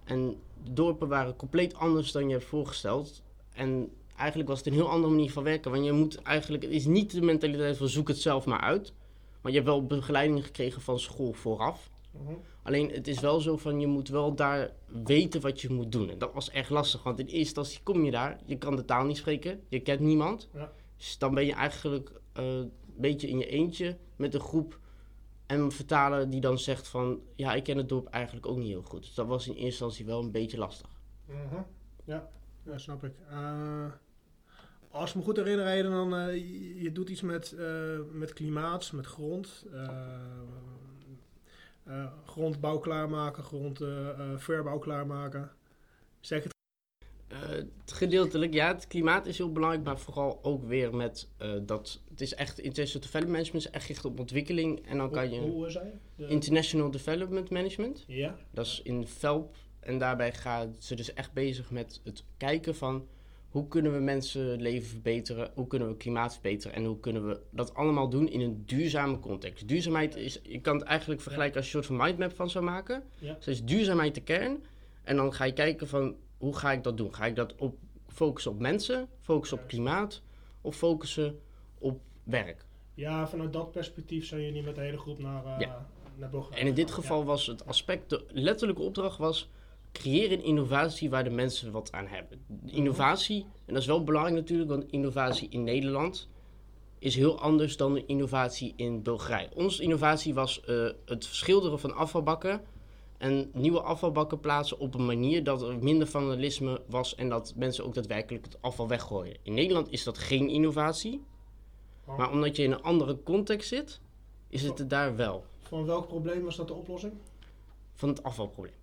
En 0.05 0.37
de 0.65 0.73
dorpen 0.73 1.09
waren 1.09 1.37
compleet 1.37 1.75
anders 1.75 2.13
dan 2.13 2.27
je 2.29 2.33
hebt 2.33 2.45
voorgesteld. 2.45 3.23
En 3.61 3.93
eigenlijk 4.17 4.49
was 4.49 4.59
het 4.59 4.67
een 4.67 4.73
heel 4.73 4.91
andere 4.91 5.13
manier 5.13 5.33
van 5.33 5.43
werken. 5.43 5.71
Want 5.71 5.85
je 5.85 5.93
moet 5.93 6.23
eigenlijk, 6.23 6.63
het 6.63 6.73
is 6.73 6.87
niet 6.87 7.11
de 7.11 7.23
mentaliteit 7.23 7.77
van 7.77 7.89
zoek 7.89 8.09
het 8.09 8.19
zelf 8.19 8.47
maar 8.47 8.61
uit. 8.61 8.93
Maar 9.41 9.53
je 9.53 9.59
hebt 9.59 9.71
wel 9.71 9.87
begeleiding 9.87 10.45
gekregen 10.45 10.83
van 10.83 10.99
school 10.99 11.33
vooraf. 11.33 11.91
Mhm. 12.11 12.35
Alleen 12.63 12.91
het 12.91 13.09
is 13.09 13.21
wel 13.21 13.41
zo 13.41 13.57
van 13.57 13.81
je 13.81 13.87
moet 13.87 14.09
wel 14.09 14.35
daar 14.35 14.71
weten 15.05 15.41
wat 15.41 15.61
je 15.61 15.73
moet 15.73 15.93
doen. 15.93 16.11
En 16.11 16.19
dat 16.19 16.33
was 16.33 16.51
echt 16.51 16.71
lastig. 16.71 17.03
Want 17.03 17.19
in 17.19 17.25
eerste 17.25 17.39
instantie 17.39 17.81
kom 17.83 18.05
je 18.05 18.11
daar, 18.11 18.41
je 18.45 18.59
kan 18.59 18.77
de 18.77 18.85
taal 18.85 19.05
niet 19.05 19.17
spreken, 19.17 19.61
je 19.69 19.81
kent 19.81 20.01
niemand. 20.01 20.49
Ja. 20.55 20.73
Dus 20.97 21.19
dan 21.19 21.35
ben 21.35 21.47
je 21.47 21.53
eigenlijk 21.53 22.11
uh, 22.39 22.45
een 22.45 22.73
beetje 22.97 23.29
in 23.29 23.39
je 23.39 23.47
eentje 23.47 23.97
met 24.17 24.35
een 24.35 24.41
groep. 24.41 24.79
En 25.47 25.61
een 25.61 25.73
vertaler 25.73 26.31
die 26.31 26.41
dan 26.41 26.59
zegt 26.59 26.89
van 26.89 27.21
ja, 27.37 27.55
ik 27.55 27.63
ken 27.63 27.77
het 27.77 27.89
dorp 27.89 28.07
eigenlijk 28.07 28.47
ook 28.47 28.59
niet 28.59 28.69
heel 28.69 28.83
goed. 28.83 29.03
Dus 29.03 29.15
dat 29.15 29.27
was 29.27 29.47
in 29.47 29.53
eerste 29.53 29.67
instantie 29.67 30.05
wel 30.05 30.23
een 30.23 30.31
beetje 30.31 30.59
lastig. 30.59 31.01
Mhm. 31.25 31.63
Ja. 32.05 32.29
Ja, 32.63 32.79
snap 32.79 33.05
ik. 33.05 33.13
Uh, 33.31 33.87
als 34.91 35.11
ik 35.11 35.17
me 35.17 35.23
goed 35.23 35.37
herinner, 35.37 35.83
dan 35.83 36.15
uh, 36.15 36.35
je, 36.83 36.93
doet 36.93 37.09
iets 37.09 37.21
met, 37.21 37.55
uh, 37.59 37.99
met 38.13 38.33
klimaat, 38.33 38.93
met 38.93 39.07
grond. 39.07 39.67
grondbouw 42.25 42.79
klaarmaken, 42.79 43.45
grond 43.45 43.81
verbouw 44.37 44.79
klaarmaken. 44.79 45.51
Zeg 46.21 46.43
het? 46.43 46.59
gedeeltelijk, 47.85 48.55
ja. 48.55 48.67
Het 48.75 48.87
klimaat 48.87 49.27
is 49.27 49.39
heel 49.39 49.53
belangrijk, 49.53 49.85
maar 49.85 49.99
vooral 49.99 50.39
ook 50.43 50.65
weer 50.65 50.95
met 50.95 51.29
dat... 51.63 52.03
Het 52.09 52.21
is 52.21 52.35
echt, 52.35 52.59
International 52.59 53.03
Development 53.03 53.37
Management 53.37 53.67
is 53.67 53.71
echt 53.71 53.85
gericht 53.85 54.05
op 54.05 54.21
ontwikkeling. 54.21 54.87
En 54.87 54.97
dan 54.97 55.11
kan 55.11 55.31
je... 55.31 55.41
Hoe, 55.41 55.51
hoe 55.51 55.71
zei 55.71 56.01
je? 56.17 56.27
International 56.27 56.91
Development 56.91 57.51
Management. 57.51 58.05
Ja. 58.07 58.37
Dat 58.51 58.67
is 58.67 58.83
in 58.83 59.07
VELP. 59.07 59.57
En 59.81 59.99
daarbij 59.99 60.33
gaan 60.33 60.75
ze 60.79 60.95
dus 60.95 61.15
echt 61.15 61.33
bezig 61.33 61.71
met 61.71 62.01
het 62.05 62.25
kijken 62.37 62.75
van... 62.75 63.09
Hoe 63.51 63.69
kunnen 63.69 63.93
we 63.93 63.99
mensen 63.99 64.61
leven 64.61 64.89
verbeteren? 64.89 65.51
Hoe 65.55 65.67
kunnen 65.67 65.89
we 65.89 65.97
klimaat 65.97 66.33
verbeteren? 66.33 66.77
En 66.77 66.85
hoe 66.85 67.01
kunnen 67.01 67.29
we 67.29 67.41
dat 67.51 67.75
allemaal 67.75 68.09
doen 68.09 68.29
in 68.29 68.41
een 68.41 68.63
duurzame 68.67 69.19
context? 69.19 69.69
Duurzaamheid 69.69 70.17
is... 70.17 70.41
Je 70.43 70.61
kan 70.61 70.77
het 70.77 70.87
eigenlijk 70.87 71.21
vergelijken 71.21 71.57
als 71.57 71.71
je 71.71 71.77
een 71.77 71.85
soort 71.85 71.99
van 71.99 72.07
mindmap 72.07 72.37
van 72.37 72.51
zou 72.51 72.65
maken. 72.65 73.03
Ja. 73.19 73.35
Dus 73.35 73.47
is 73.47 73.65
duurzaamheid 73.65 74.15
de 74.15 74.23
kern. 74.23 74.65
En 75.03 75.17
dan 75.17 75.35
ga 75.35 75.45
je 75.45 75.53
kijken 75.53 75.89
van 75.89 76.17
hoe 76.39 76.57
ga 76.57 76.73
ik 76.73 76.83
dat 76.83 76.97
doen? 76.97 77.15
Ga 77.15 77.27
ik 77.27 77.37
dat 77.37 77.55
op, 77.57 77.77
focussen 78.09 78.51
op 78.51 78.59
mensen, 78.59 79.09
focussen 79.21 79.59
op 79.59 79.69
klimaat 79.69 80.23
of 80.61 80.77
focussen 80.77 81.41
op 81.79 82.01
werk? 82.23 82.65
Ja, 82.95 83.29
vanuit 83.29 83.53
dat 83.53 83.73
perspectief 83.73 84.27
zou 84.27 84.41
je 84.41 84.53
niet 84.53 84.65
met 84.65 84.75
de 84.75 84.81
hele 84.81 84.99
groep 84.99 85.19
naar, 85.19 85.45
uh, 85.45 85.55
Ja. 85.59 85.87
naar 86.17 86.31
En 86.51 86.67
in 86.67 86.75
dit 86.75 86.91
geval 86.91 87.25
was 87.25 87.47
het 87.47 87.67
aspect, 87.67 88.11
de 88.11 88.25
letterlijke 88.29 88.83
opdracht 88.83 89.19
was 89.19 89.51
creëer 89.93 90.33
een 90.33 90.45
innovatie 90.45 91.11
waar 91.11 91.25
de 91.25 91.31
mensen 91.31 91.73
wat 91.73 91.93
aan 91.93 92.07
hebben. 92.07 92.45
Innovatie, 92.67 93.43
en 93.43 93.75
dat 93.75 93.83
is 93.83 93.87
wel 93.87 94.05
belangrijk 94.05 94.37
natuurlijk, 94.37 94.71
want 94.71 94.91
innovatie 94.91 95.49
in 95.49 95.65
Nederland 95.65 96.29
is 96.99 97.17
heel 97.17 97.41
anders 97.41 97.77
dan 97.77 97.95
de 97.95 98.07
innovatie 98.07 98.73
in 98.77 99.03
Bulgarije. 99.03 99.49
Onze 99.55 99.83
innovatie 99.83 100.35
was 100.35 100.61
eh, 100.61 100.89
het 101.05 101.25
schilderen 101.25 101.81
van 101.81 101.95
afvalbakken 101.95 102.61
en 103.19 103.51
nieuwe 103.53 103.81
afvalbakken 103.81 104.41
plaatsen 104.41 104.79
op 104.79 104.95
een 104.95 105.07
manier 105.07 105.45
dat 105.45 105.63
er 105.63 105.79
minder 105.79 106.07
vandalisme 106.07 106.83
was 106.87 107.15
en 107.15 107.29
dat 107.29 107.53
mensen 107.57 107.85
ook 107.85 107.95
daadwerkelijk 107.95 108.45
het 108.45 108.63
afval 108.63 108.89
weggooien. 108.89 109.37
In 109.43 109.55
Nederland 109.55 109.91
is 109.91 110.05
dat 110.05 110.19
geen 110.19 110.49
innovatie, 110.49 111.25
maar 112.05 112.31
omdat 112.31 112.57
je 112.57 112.63
in 112.63 112.73
een 112.73 112.83
andere 112.83 113.23
context 113.23 113.69
zit, 113.69 114.01
is 114.49 114.63
het 114.63 114.79
er 114.79 114.89
daar 114.89 115.17
wel. 115.17 115.45
Van 115.59 115.85
welk 115.85 116.07
probleem 116.07 116.45
was 116.45 116.57
dat 116.57 116.69
de 116.69 116.75
oplossing? 116.75 117.13
Van 117.95 118.09
het 118.09 118.23
afvalprobleem. 118.23 118.75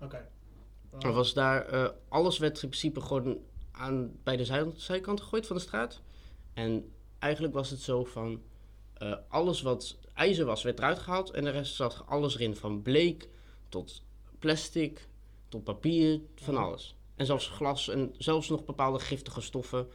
Oké. 0.00 0.28
Er 0.98 1.12
was 1.12 1.32
daar, 1.34 1.66
eh, 1.66 1.88
alles 2.08 2.38
werd 2.38 2.62
in 2.62 2.68
principe 2.68 3.00
gewoon 3.00 3.38
aan, 3.70 4.12
bij 4.22 4.36
de 4.36 4.44
zij- 4.44 4.70
zijkant 4.74 5.20
gegooid 5.20 5.46
van 5.46 5.56
de 5.56 5.62
straat. 5.62 6.00
En 6.54 6.90
eigenlijk 7.18 7.54
was 7.54 7.70
het 7.70 7.80
zo 7.80 8.04
van, 8.04 8.42
eh, 8.94 9.14
alles 9.28 9.62
wat 9.62 9.98
ijzer 10.14 10.44
was, 10.44 10.62
werd 10.62 10.78
eruit 10.78 10.98
gehaald. 10.98 11.30
En 11.30 11.44
de 11.44 11.50
rest 11.50 11.74
zat 11.74 12.02
alles 12.06 12.34
erin, 12.34 12.56
van 12.56 12.82
bleek 12.82 13.28
tot 13.68 14.02
plastic, 14.38 15.08
tot 15.48 15.64
papier, 15.64 16.20
van 16.34 16.54
Ja. 16.54 16.60
alles. 16.60 16.94
En 17.16 17.26
zelfs 17.26 17.46
glas 17.48 17.88
en 17.88 18.14
zelfs 18.18 18.48
nog 18.48 18.64
bepaalde 18.64 18.98
giftige 18.98 19.40
stoffen 19.40 19.88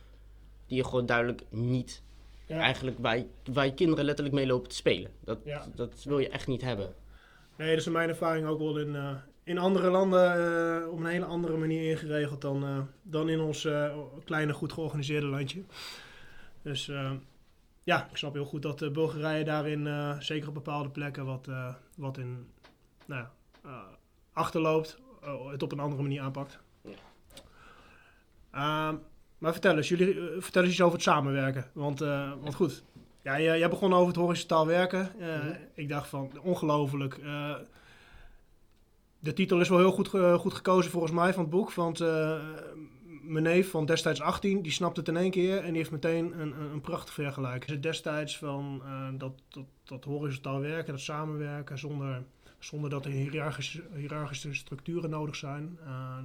die 0.68 0.78
je 0.78 0.84
gewoon 0.84 1.06
duidelijk 1.06 1.42
niet, 1.50 2.02
ja. 2.48 2.60
eigenlijk 2.60 2.98
waar, 3.00 3.18
je- 3.18 3.28
waar 3.54 3.66
je 3.66 3.74
kinderen 3.74 4.06
letterlijk 4.06 4.36
mee 4.36 4.46
lopen 4.48 4.70
te 4.70 4.76
spelen. 4.76 5.12
Dat, 5.24 5.40
Ja. 5.44 5.68
dat 5.76 6.04
wil 6.04 6.20
je 6.20 6.30
echt 6.30 6.48
niet 6.48 6.62
hebben. 6.62 6.94
Nee, 7.58 7.70
dat 7.70 7.80
is 7.80 7.86
in 7.86 7.92
mijn 7.92 8.10
ervaring 8.10 8.48
ook 8.48 8.60
wel 8.60 8.78
in, 8.80 8.96
eh, 8.96 9.16
in 9.46 9.58
andere 9.58 9.90
landen 9.90 10.34
eh, 10.82 10.92
op 10.92 11.00
een 11.00 11.06
hele 11.06 11.26
andere 11.26 11.58
manier 11.58 11.90
ingeregeld 11.90 12.42
dan, 12.42 12.64
eh, 12.64 12.80
dan 13.02 13.30
in 13.30 13.40
ons 13.40 13.66
eh, 13.66 13.98
kleine, 14.24 14.54
goed 14.54 14.74
georganiseerde 14.74 15.28
landje. 15.28 15.64
Dus 16.62 16.92
ja, 17.84 18.08
ik 18.12 18.18
snap 18.18 18.34
heel 18.34 18.46
goed 18.46 18.62
dat 18.62 18.94
Bulgarije 18.94 19.44
daarin, 19.44 19.88
zeker 20.20 20.48
op 20.48 20.54
bepaalde 20.54 20.90
plekken, 20.90 21.26
wat, 21.26 21.48
wat 21.96 22.18
in 22.18 22.48
nou, 23.06 23.26
ja, 23.64 23.86
achterloopt, 24.34 25.00
het 25.52 25.64
op 25.64 25.72
een 25.72 25.80
andere 25.80 26.02
manier 26.02 26.22
aanpakt. 26.22 26.60
Ja. 26.82 26.92
Ehm, 28.52 28.96
maar 29.38 29.52
vertel 29.52 29.78
eens, 29.78 29.90
jullie, 29.90 30.16
vertel 30.40 30.62
eens 30.62 30.72
iets 30.72 30.82
over 30.82 30.94
het 30.94 31.04
samenwerken. 31.04 31.66
Want, 31.74 32.00
want 32.40 32.56
goed, 32.56 32.84
ja, 33.22 33.40
jij, 33.40 33.60
jij 33.60 33.70
begon 33.70 33.94
over 33.94 34.08
het 34.08 34.16
horizontaal 34.16 34.68
werken. 34.68 35.12
Mhm. 35.18 35.56
Ik 35.74 35.90
dacht 35.90 36.10
van, 36.10 36.32
ongelooflijk. 36.42 37.20
De 39.26 39.34
titel 39.34 39.60
is 39.60 39.70
wel 39.70 39.78
heel 39.78 39.92
goed, 39.92 40.08
goed 40.40 40.54
gekozen 40.54 40.92
volgens 40.92 41.14
mij 41.14 41.34
van 41.34 41.42
het 41.42 41.52
boek. 41.52 41.74
Want 41.74 42.02
eh, 42.02 42.40
mijn 43.22 43.44
neef 43.44 43.70
van 43.70 43.86
destijds 43.86 44.22
18, 44.22 44.62
die 44.62 44.72
snapt 44.72 44.98
het 44.98 45.08
in 45.08 45.18
één 45.18 45.32
keer. 45.32 45.58
En 45.58 45.68
die 45.68 45.78
heeft 45.78 45.92
meteen 45.92 46.40
een, 46.40 46.60
een, 46.60 46.72
een 46.72 46.82
prachtig 46.82 47.14
vergelijk. 47.14 47.68
Het 47.68 47.84
destijds 47.84 48.38
van 48.38 48.82
eh, 48.86 49.08
dat, 49.18 49.32
dat, 49.50 49.66
dat 49.84 50.04
horizontaal 50.04 50.60
werken, 50.60 50.94
dat 50.94 51.02
samenwerken... 51.02 51.78
zonder, 51.78 52.24
zonder 52.60 52.90
dat 52.90 53.06
er 53.06 53.12
hiërarchische, 53.12 53.84
hiërarchische 53.94 54.54
structuren 54.54 55.10
nodig 55.10 55.36
zijn. 55.36 55.78
eh, 55.86 56.18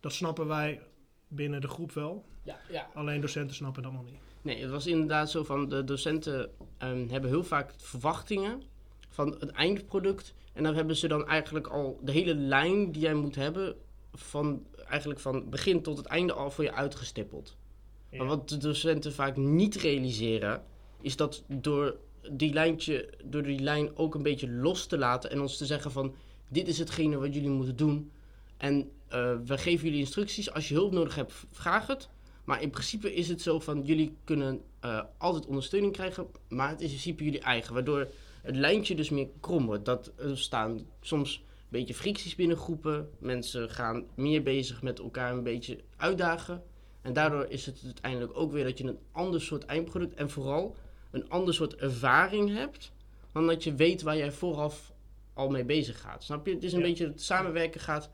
dat 0.00 0.12
snappen 0.12 0.46
wij 0.46 0.80
binnen 1.28 1.60
de 1.60 1.68
groep 1.68 1.92
wel. 1.92 2.24
Ja, 2.42 2.58
ja. 2.70 2.88
Alleen 2.94 3.20
docenten 3.20 3.56
snappen 3.56 3.82
dat 3.82 3.92
nog 3.92 4.04
niet. 4.04 4.18
Nee, 4.42 4.60
het 4.60 4.70
was 4.70 4.86
inderdaad 4.86 5.30
zo 5.30 5.44
van 5.44 5.68
de 5.68 5.84
docenten 5.84 6.50
ehm, 6.78 7.08
hebben 7.08 7.30
heel 7.30 7.44
vaak 7.44 7.72
verwachtingen 7.76 8.62
van 9.12 9.36
het 9.38 9.50
eindproduct. 9.50 10.34
En 10.52 10.62
dan 10.62 10.74
hebben 10.74 10.96
ze 10.96 11.08
dan 11.08 11.26
eigenlijk 11.26 11.66
al 11.66 11.98
de 12.02 12.12
hele 12.12 12.34
lijn 12.34 12.92
die 12.92 13.02
jij 13.02 13.14
moet 13.14 13.34
hebben, 13.34 13.76
van, 14.12 14.66
eigenlijk 14.88 15.20
van 15.20 15.50
begin 15.50 15.82
tot 15.82 15.96
het 15.96 16.06
einde 16.06 16.32
al 16.32 16.50
voor 16.50 16.64
je 16.64 16.72
uitgestippeld. 16.72 17.56
Maar 18.10 18.26
wat 18.26 18.48
de 18.48 18.56
docenten 18.56 19.12
vaak 19.12 19.36
niet 19.36 19.74
realiseren, 19.76 20.62
is 21.00 21.16
dat 21.16 21.42
door 21.46 21.96
die, 22.30 22.52
lijntje, 22.52 23.10
door 23.24 23.42
die 23.42 23.60
lijn 23.60 23.96
ook 23.96 24.14
een 24.14 24.22
beetje 24.22 24.50
los 24.50 24.86
te 24.86 24.98
laten 24.98 25.30
en 25.30 25.40
ons 25.40 25.56
te 25.56 25.66
zeggen 25.66 25.90
van 25.90 26.14
dit 26.48 26.68
is 26.68 26.78
hetgene 26.78 27.16
wat 27.16 27.34
jullie 27.34 27.50
moeten 27.50 27.76
doen. 27.76 28.10
En 28.56 28.90
eh, 29.08 29.34
we 29.44 29.58
geven 29.58 29.84
jullie 29.84 30.00
instructies. 30.00 30.52
Als 30.52 30.68
je 30.68 30.74
hulp 30.74 30.92
nodig 30.92 31.14
hebt, 31.14 31.34
vraag 31.50 31.86
het. 31.86 32.08
Maar 32.44 32.62
in 32.62 32.70
principe 32.70 33.14
is 33.14 33.28
het 33.28 33.42
zo 33.42 33.60
van 33.60 33.82
jullie 33.82 34.16
kunnen 34.24 34.60
eh, 34.80 35.02
altijd 35.18 35.46
ondersteuning 35.46 35.92
krijgen, 35.92 36.26
maar 36.48 36.68
het 36.68 36.80
is 36.80 36.90
in 36.90 36.96
principe 36.96 37.24
jullie 37.24 37.40
eigen. 37.40 37.74
Waardoor 37.74 38.08
het 38.42 38.56
lijntje 38.56 38.94
dus 38.94 39.10
meer 39.10 39.28
krom 39.40 39.66
wordt. 39.66 39.84
Dat 39.84 40.12
er 40.16 40.38
staan 40.38 40.80
soms 41.00 41.36
een 41.36 41.68
beetje 41.68 41.94
fricties 41.94 42.34
binnen 42.34 42.56
groepen. 42.56 43.10
Mensen 43.18 43.70
gaan 43.70 44.04
meer 44.14 44.42
bezig 44.42 44.82
met 44.82 44.98
elkaar 44.98 45.32
een 45.32 45.42
beetje 45.42 45.78
uitdagen. 45.96 46.62
En 47.02 47.12
daardoor 47.12 47.46
is 47.48 47.66
het 47.66 47.80
uiteindelijk 47.84 48.38
ook 48.38 48.52
weer 48.52 48.64
dat 48.64 48.78
je 48.78 48.84
een 48.84 48.98
ander 49.12 49.40
soort 49.40 49.64
eindproduct 49.64 50.14
en 50.14 50.30
vooral 50.30 50.76
een 51.10 51.28
ander 51.28 51.54
soort 51.54 51.74
ervaring 51.74 52.54
hebt. 52.54 52.92
Dan 53.32 53.46
dat 53.46 53.64
je 53.64 53.74
weet 53.74 54.02
waar 54.02 54.16
jij 54.16 54.32
vooraf 54.32 54.92
al 55.34 55.48
mee 55.48 55.64
bezig 55.64 56.00
gaat. 56.00 56.24
Snap 56.24 56.46
je? 56.46 56.54
Het 56.54 56.62
is 56.64 56.72
een 56.72 56.78
Ja. 56.80 56.84
beetje 56.86 57.06
het 57.06 57.22
samenwerken 57.22 57.80
gaat 57.80 58.10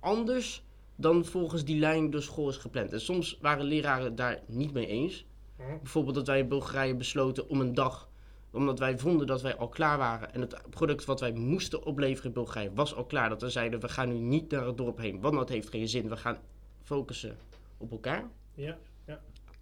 anders 0.00 0.62
dan 0.96 1.24
volgens 1.24 1.64
die 1.64 1.78
lijn 1.78 2.10
door 2.10 2.22
school 2.22 2.48
is 2.48 2.56
gepland. 2.56 2.92
En 2.92 3.00
soms 3.00 3.38
waren 3.40 3.64
leraren 3.64 4.14
daar 4.14 4.42
niet 4.46 4.72
mee 4.72 4.86
eens. 4.86 5.24
Bijvoorbeeld 5.56 6.14
dat 6.14 6.26
wij 6.26 6.38
in 6.38 6.48
Bulgarije 6.48 6.94
besloten 6.94 7.48
om 7.48 7.60
een 7.60 7.74
dag, 7.74 8.08
omdat 8.52 8.78
wij 8.78 8.98
vonden 8.98 9.26
dat 9.26 9.42
wij 9.42 9.56
al 9.56 9.68
klaar 9.68 9.98
waren 9.98 10.34
en 10.34 10.40
het 10.40 10.56
product 10.70 11.04
wat 11.04 11.20
wij 11.20 11.32
moesten 11.32 11.84
opleveren 11.84 12.26
in 12.26 12.32
Bulgarije 12.32 12.72
was 12.74 12.94
al 12.94 13.04
klaar. 13.04 13.28
Dat 13.28 13.42
we 13.42 13.50
zeiden, 13.50 13.80
we 13.80 13.88
gaan 13.88 14.08
nu 14.08 14.18
niet 14.18 14.50
naar 14.50 14.66
het 14.66 14.76
dorp 14.76 14.98
heen, 14.98 15.20
want 15.20 15.34
dat 15.34 15.48
heeft 15.48 15.68
geen 15.68 15.88
zin. 15.88 16.08
We 16.08 16.16
gaan 16.16 16.38
focussen 16.82 17.36
op 17.76 17.90
elkaar. 17.90 18.30
Ja, 18.54 18.78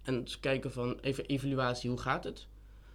En 0.01 0.15
eens 0.15 0.39
kijken 0.39 0.71
van 0.71 0.97
even 1.01 1.25
evaluatie, 1.25 1.89
hoe 1.89 1.99
gaat 1.99 2.23
het? 2.23 2.47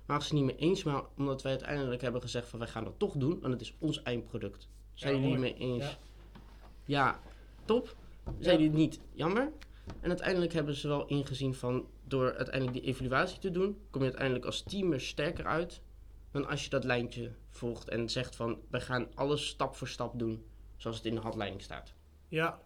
Maar 0.06 0.22
ze 0.22 0.34
niet 0.34 0.44
mee 0.44 0.56
eens, 0.56 0.82
maar 0.82 1.02
omdat 1.16 1.42
wij 1.42 1.52
uiteindelijk 1.52 2.02
hebben 2.02 2.20
gezegd 2.20 2.48
van 2.48 2.58
wij 2.58 2.68
gaan 2.68 2.84
dat 2.84 2.98
toch 2.98 3.12
doen, 3.14 3.40
want 3.40 3.52
het 3.52 3.60
is 3.62 3.74
ons 3.78 4.02
eindproduct. 4.02 4.68
Zijn 4.94 5.14
Ja, 5.14 5.20
jullie 5.20 5.34
het 5.34 5.42
mooi. 5.44 5.54
mee 5.58 5.72
eens? 5.72 5.84
Ja. 5.84 5.98
Ja, 6.84 7.20
top. 7.64 7.96
Zijn 8.38 8.54
jullie 8.56 8.66
het 8.70 8.76
niet? 8.78 9.00
Jammer. 9.12 9.52
En 10.00 10.08
uiteindelijk 10.08 10.52
hebben 10.52 10.74
ze 10.74 10.88
wel 10.88 11.06
ingezien 11.06 11.54
van 11.54 11.86
door 12.04 12.34
uiteindelijk 12.36 12.76
die 12.76 12.86
evaluatie 12.92 13.38
te 13.38 13.50
doen, 13.50 13.78
kom 13.90 14.00
je 14.00 14.06
uiteindelijk 14.06 14.44
als 14.46 14.62
team 14.62 14.92
er 14.92 15.00
sterker 15.00 15.46
uit 15.46 15.80
dan 16.36 16.50
als 16.50 16.64
je 16.64 16.70
dat 16.70 16.84
lijntje 16.84 17.30
volgt 17.50 17.88
en 17.88 18.08
zegt 18.08 18.36
van 18.36 18.58
wij 18.70 18.80
gaan 18.80 19.06
alles 19.14 19.46
stap 19.46 19.76
voor 19.76 19.88
stap 19.88 20.18
doen 20.18 20.44
zoals 20.76 20.96
het 20.96 21.06
in 21.06 21.14
de 21.14 21.20
handleiding 21.20 21.62
staat. 21.62 21.94
Ja, 22.28 22.60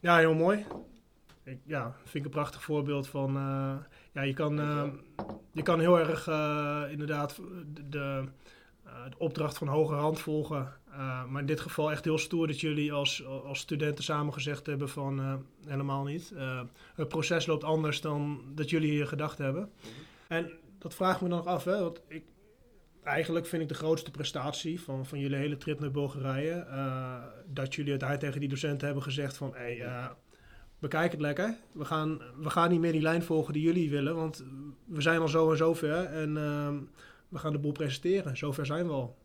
ja 0.00 0.16
heel 0.16 0.34
mooi. 0.34 0.66
Ik, 1.42 1.58
ja, 1.64 1.96
vind 2.02 2.14
ik 2.14 2.24
een 2.24 2.30
prachtig 2.30 2.62
voorbeeld 2.62 3.08
van. 3.08 3.36
eh, 3.36 3.76
ja, 4.12 4.22
je 4.22 4.34
kan, 4.34 4.60
eh, 4.60 4.84
je 5.52 5.62
kan 5.62 5.80
heel 5.80 5.98
erg 5.98 6.26
eh, 6.26 6.82
inderdaad 6.90 7.36
de, 7.74 7.88
de, 7.88 8.24
eh, 8.84 8.92
de 9.10 9.18
opdracht 9.18 9.58
van 9.58 9.68
hoger 9.68 9.96
hand 9.96 10.20
volgen. 10.20 10.72
Maar 11.28 11.40
in 11.40 11.46
dit 11.46 11.60
geval 11.60 11.90
echt 11.90 12.04
heel 12.04 12.18
stoer 12.18 12.46
dat 12.46 12.60
jullie 12.60 12.92
als, 12.92 13.26
als 13.26 13.58
studenten 13.58 14.04
samen 14.04 14.32
gezegd 14.32 14.66
hebben 14.66 14.88
van 14.88 15.44
helemaal 15.66 16.04
niet. 16.04 16.32
Het 16.94 17.08
proces 17.08 17.46
loopt 17.46 17.64
anders 17.64 18.00
dan 18.00 18.42
dat 18.54 18.70
jullie 18.70 18.90
hier 18.90 19.06
gedacht 19.06 19.38
hebben. 19.38 19.70
En 20.28 20.50
dat 20.78 20.94
vraagt 20.94 21.20
me 21.20 21.28
dan 21.28 21.38
nog 21.38 21.46
af, 21.46 21.64
hè, 21.64 21.80
want 21.80 22.00
ik, 22.06 22.24
eigenlijk 23.02 23.46
vind 23.46 23.62
ik 23.62 23.68
de 23.68 23.74
grootste 23.74 24.10
prestatie 24.10 24.80
van, 24.80 25.06
van 25.06 25.18
jullie 25.18 25.36
hele 25.36 25.56
trip 25.56 25.80
naar 25.80 25.90
Bulgarije. 25.90 26.50
eh, 26.50 27.22
dat 27.46 27.74
jullie 27.74 27.90
uiteindelijk 27.90 28.20
tegen 28.20 28.40
die 28.40 28.48
docenten 28.48 28.86
hebben 28.86 29.04
gezegd 29.04 29.36
van... 29.36 29.54
Hey, 29.54 29.80
eh, 29.80 30.06
bekijk 30.78 31.10
het 31.10 31.20
lekker. 31.20 31.56
We 31.72 31.84
gaan, 31.84 32.22
we 32.36 32.50
gaan 32.50 32.70
niet 32.70 32.80
meer 32.80 32.92
die 32.92 33.02
lijn 33.02 33.22
volgen 33.22 33.52
die 33.52 33.62
jullie 33.62 33.90
willen. 33.90 34.14
Want 34.14 34.44
we 34.84 35.00
zijn 35.00 35.20
al 35.20 35.28
zo 35.28 35.50
en 35.50 35.56
zo 35.56 35.74
ver. 35.74 36.04
En 36.04 36.36
ehm, 36.36 36.78
we 37.28 37.38
gaan 37.38 37.52
de 37.52 37.58
boel 37.58 37.72
presenteren. 37.72 38.36
Zover 38.36 38.66
zijn 38.66 38.86
we 38.86 38.92
al. 38.92 39.16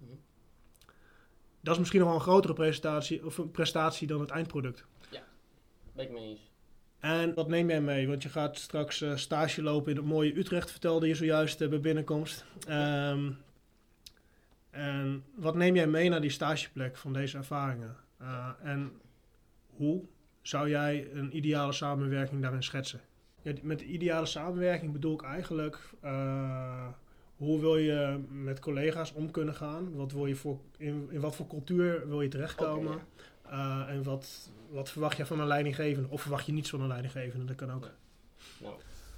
Dat 1.61 1.73
is 1.73 1.79
misschien 1.79 1.99
nog 1.99 2.09
wel 2.09 2.17
een 2.17 2.23
grotere 2.23 2.53
prestatie, 2.53 3.25
of 3.25 3.37
een 3.37 3.51
prestatie 3.51 4.07
dan 4.07 4.19
het 4.21 4.29
eindproduct. 4.29 4.85
Ben 5.93 6.05
ik 6.05 6.11
mee 6.11 6.29
eens. 6.29 6.51
En 6.99 7.33
wat 7.33 7.47
neem 7.47 7.69
jij 7.69 7.81
mee? 7.81 8.07
Want 8.07 8.23
je 8.23 8.29
gaat 8.29 8.57
straks 8.57 9.01
uh, 9.01 9.15
stage 9.15 9.61
lopen 9.61 9.91
in 9.91 9.97
het 9.97 10.05
mooie 10.05 10.37
Utrecht, 10.37 10.71
vertelde 10.71 11.07
je 11.07 11.15
zojuist 11.15 11.61
uh, 11.61 11.69
bij 11.69 11.79
binnenkomst. 11.79 12.45
Um, 12.69 13.37
en 14.73 15.23
wat 15.35 15.55
neem 15.55 15.75
jij 15.75 15.87
mee 15.87 16.09
naar 16.09 16.21
die 16.21 16.29
stageplek 16.29 16.97
van 16.97 17.13
deze 17.13 17.37
ervaringen? 17.37 17.95
Uh, 18.21 18.49
en 18.63 18.91
hoe 19.67 20.03
zou 20.41 20.69
jij 20.69 21.07
een 21.13 21.35
ideale 21.35 21.73
samenwerking 21.73 22.41
daarin 22.41 22.63
schetsen? 22.63 23.01
Ja, 23.41 23.53
met 23.61 23.79
de 23.79 23.85
ideale 23.85 24.25
samenwerking 24.25 24.91
bedoel 24.91 25.13
ik 25.13 25.21
eigenlijk 25.21 25.79
hoe 27.35 27.59
wil 27.59 27.77
je 27.77 28.19
met 28.29 28.59
collega's 28.59 29.13
om 29.13 29.31
kunnen 29.31 29.53
gaan? 29.53 29.95
Wat 29.95 30.11
wil 30.11 30.25
je 30.25 30.35
voor, 30.35 30.59
in, 30.77 31.07
in 31.11 31.19
wat 31.19 31.35
voor 31.35 31.47
cultuur 31.47 32.07
wil 32.07 32.21
je 32.21 32.27
terechtkomen? 32.27 33.01
Okay, 33.45 33.87
en 33.87 34.03
wat, 34.03 34.49
wat 34.69 34.89
verwacht 34.89 35.17
je 35.17 35.25
van 35.25 35.39
een 35.39 35.47
leidinggevende? 35.47 36.09
Of 36.09 36.21
verwacht 36.21 36.45
je 36.45 36.51
niets 36.51 36.69
van 36.69 36.81
een 36.81 36.87
leidinggevende? 36.87 37.45
Dat 37.45 37.55
kan 37.55 37.71
ook. 37.71 37.89
Nou, 38.57 38.73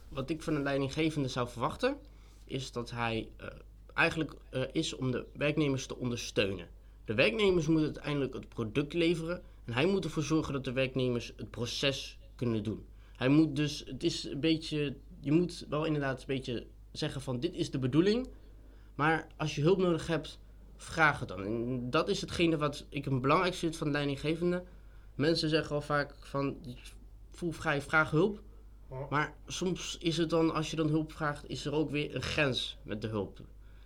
wat 0.10 0.30
ik 0.30 0.42
van 0.42 0.56
een 0.56 0.64
leidinggevende 0.64 1.28
zou 1.28 1.50
verwachten, 1.50 1.98
is 2.46 2.72
dat 2.72 2.92
hij 2.92 3.30
uh, 3.42 3.48
eigenlijk 3.96 4.34
uh, 4.52 4.62
is 4.72 4.96
om 4.96 5.12
de 5.12 5.26
werknemers 5.34 5.86
te 5.86 5.98
ondersteunen. 5.98 6.68
De 7.06 7.14
werknemers 7.14 7.68
moeten 7.68 7.86
uiteindelijk 7.86 8.34
het 8.34 8.50
product 8.50 8.94
leveren 8.94 9.42
en 9.66 9.74
hij 9.74 9.86
moet 9.86 10.04
ervoor 10.04 10.24
zorgen 10.24 10.54
dat 10.54 10.64
de 10.64 10.72
werknemers 10.72 11.34
het 11.36 11.50
proces 11.50 12.18
kunnen 12.36 12.64
doen. 12.64 12.86
Hij 13.16 13.30
moet 13.30 13.56
dus, 13.56 13.84
het 13.86 14.04
is 14.04 14.24
een 14.24 14.40
beetje, 14.40 14.96
je 15.20 15.32
moet 15.32 15.66
wel 15.70 15.86
inderdaad 15.86 16.20
een 16.20 16.26
beetje 16.28 16.66
zeggen 16.92 17.22
van 17.22 17.40
dit 17.40 17.54
is 17.54 17.72
de 17.72 17.80
bedoeling, 17.80 18.28
maar 18.96 19.28
als 19.38 19.56
je 19.56 19.62
hulp 19.62 19.78
nodig 19.78 20.08
hebt, 20.08 20.40
vraag 20.78 21.20
het 21.20 21.28
dan. 21.28 21.44
En 21.44 21.90
dat 21.90 22.10
is 22.10 22.22
hetgene 22.22 22.58
wat 22.58 22.86
ik 22.90 23.06
een 23.06 23.22
belangrijk 23.22 23.54
vind 23.54 23.78
van 23.78 23.88
de 23.88 23.94
leidinggevende 23.94 24.64
Mensen 25.16 25.50
zeggen 25.50 25.76
al 25.76 25.82
vaak 25.82 26.16
van, 26.20 26.58
voel 27.32 27.52
vrij, 27.52 27.82
vraag 27.82 28.12
hulp. 28.12 28.42
Maar 29.10 29.36
soms 29.48 29.98
is 30.00 30.18
het 30.18 30.30
dan, 30.30 30.54
als 30.54 30.70
je 30.70 30.76
dan 30.76 30.88
hulp 30.88 31.12
vraagt, 31.12 31.50
is 31.50 31.66
er 31.66 31.74
ook 31.74 31.92
weer 31.92 32.16
een 32.16 32.22
grens 32.22 32.78
met 32.84 33.02
de 33.02 33.08
hulp. 33.08 33.40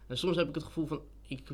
En 0.09 0.17
soms 0.17 0.35
heb 0.35 0.47
ik 0.47 0.55
het 0.55 0.63
gevoel 0.63 0.87
van, 0.87 1.01
ik 1.21 1.47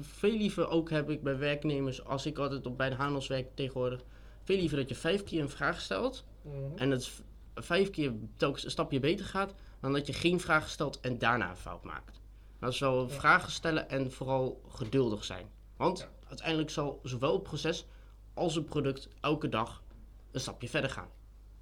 veel 0.00 0.36
liever 0.36 0.68
ook 0.68 0.90
heb 0.90 1.10
ik 1.10 1.22
bij 1.22 1.38
werknemers, 1.38 2.04
als 2.04 2.26
ik 2.26 2.38
altijd 2.38 2.66
op 2.66 2.76
bij 2.76 2.88
de 2.88 2.94
handels 2.94 3.26
werk 3.26 3.54
tegenwoordig, 3.54 4.04
veel 4.44 4.56
liever 4.56 4.76
dat 4.76 4.88
je 4.88 4.94
vijf 4.94 5.24
keer 5.24 5.40
een 5.40 5.48
vraag 5.48 5.80
stelt 5.80 6.24
mhm. 6.42 6.76
en 6.76 6.90
het 6.90 7.22
vijf 7.54 7.90
keer 7.90 8.12
telkens 8.36 8.64
een 8.64 8.70
stapje 8.70 9.00
beter 9.00 9.26
gaat, 9.26 9.54
dan 9.80 9.92
dat 9.92 10.06
je 10.06 10.12
geen 10.12 10.40
vraag 10.40 10.68
stelt 10.68 11.00
en 11.00 11.18
daarna 11.18 11.50
een 11.50 11.56
fout 11.56 11.84
maakt. 11.84 12.20
Dat 12.58 12.72
is 12.72 12.78
wel 12.78 13.08
vragen 13.08 13.52
stellen 13.52 13.88
en 13.88 14.12
vooral 14.12 14.60
geduldig 14.68 15.24
zijn. 15.24 15.46
Want 15.76 16.08
uiteindelijk 16.28 16.70
zal 16.70 17.00
zowel 17.02 17.32
het 17.32 17.42
proces 17.42 17.86
als 18.34 18.56
een 18.56 18.64
product 18.64 19.08
elke 19.20 19.48
dag 19.48 19.82
een 20.30 20.40
stapje 20.40 20.68
verder 20.68 20.90
gaan. 20.90 21.08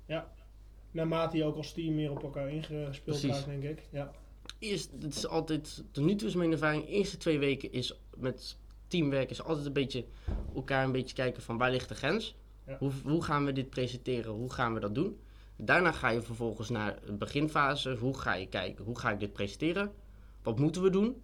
Ja, 0.07 0.33
naarmate 0.91 1.37
je 1.37 1.45
ook 1.45 1.57
als 1.57 1.73
team 1.73 1.95
meer 1.95 2.11
op 2.11 2.23
elkaar 2.23 2.51
ingespeeld 2.51 3.21
gaat, 3.21 3.45
denk 3.45 3.63
ik. 3.63 3.89
Ja. 3.91 4.13
Eerst, 4.59 4.91
het 5.01 5.15
is 5.15 5.27
altijd, 5.27 5.85
tot 5.91 6.05
nu 6.05 6.15
toe 6.15 6.29
is 6.29 6.35
mijn 6.35 6.53
ervaring, 6.53 6.85
de 6.85 6.91
eerste 6.91 7.17
twee 7.17 7.39
weken 7.39 7.73
is 7.73 7.99
met 8.17 8.57
teamwerk 8.89 9.31
is 9.31 9.43
altijd 9.43 9.67
een 9.67 9.73
beetje 9.73 10.05
elkaar 10.55 10.85
een 10.85 10.93
beetje 10.93 11.15
kijken 11.15 11.43
van 11.43 11.59
waar 11.59 11.71
ligt 11.71 11.89
de 11.89 11.95
grens? 11.95 12.37
Ja. 12.67 12.77
Hoe, 12.79 12.93
hoe 13.05 13.25
gaan 13.25 13.45
we 13.45 13.53
dit 13.53 13.71
presenteren? 13.71 14.33
Hoe 14.33 14.53
gaan 14.53 14.75
we 14.75 14.81
dat 14.81 14.95
doen? 14.95 15.21
Daarna 15.57 15.93
ga 15.93 16.09
je 16.09 16.23
vervolgens 16.23 16.69
naar 16.69 16.99
de 17.07 17.13
beginfase. 17.13 17.97
Hoe 17.97 18.19
ga 18.19 18.35
je 18.35 18.49
kijken? 18.49 18.85
Hoe 18.85 18.99
ga 18.99 19.11
ik 19.11 19.21
dit 19.21 19.33
presenteren? 19.33 19.93
Wat 20.43 20.59
moeten 20.59 20.83
we 20.83 20.91
doen? 20.91 21.23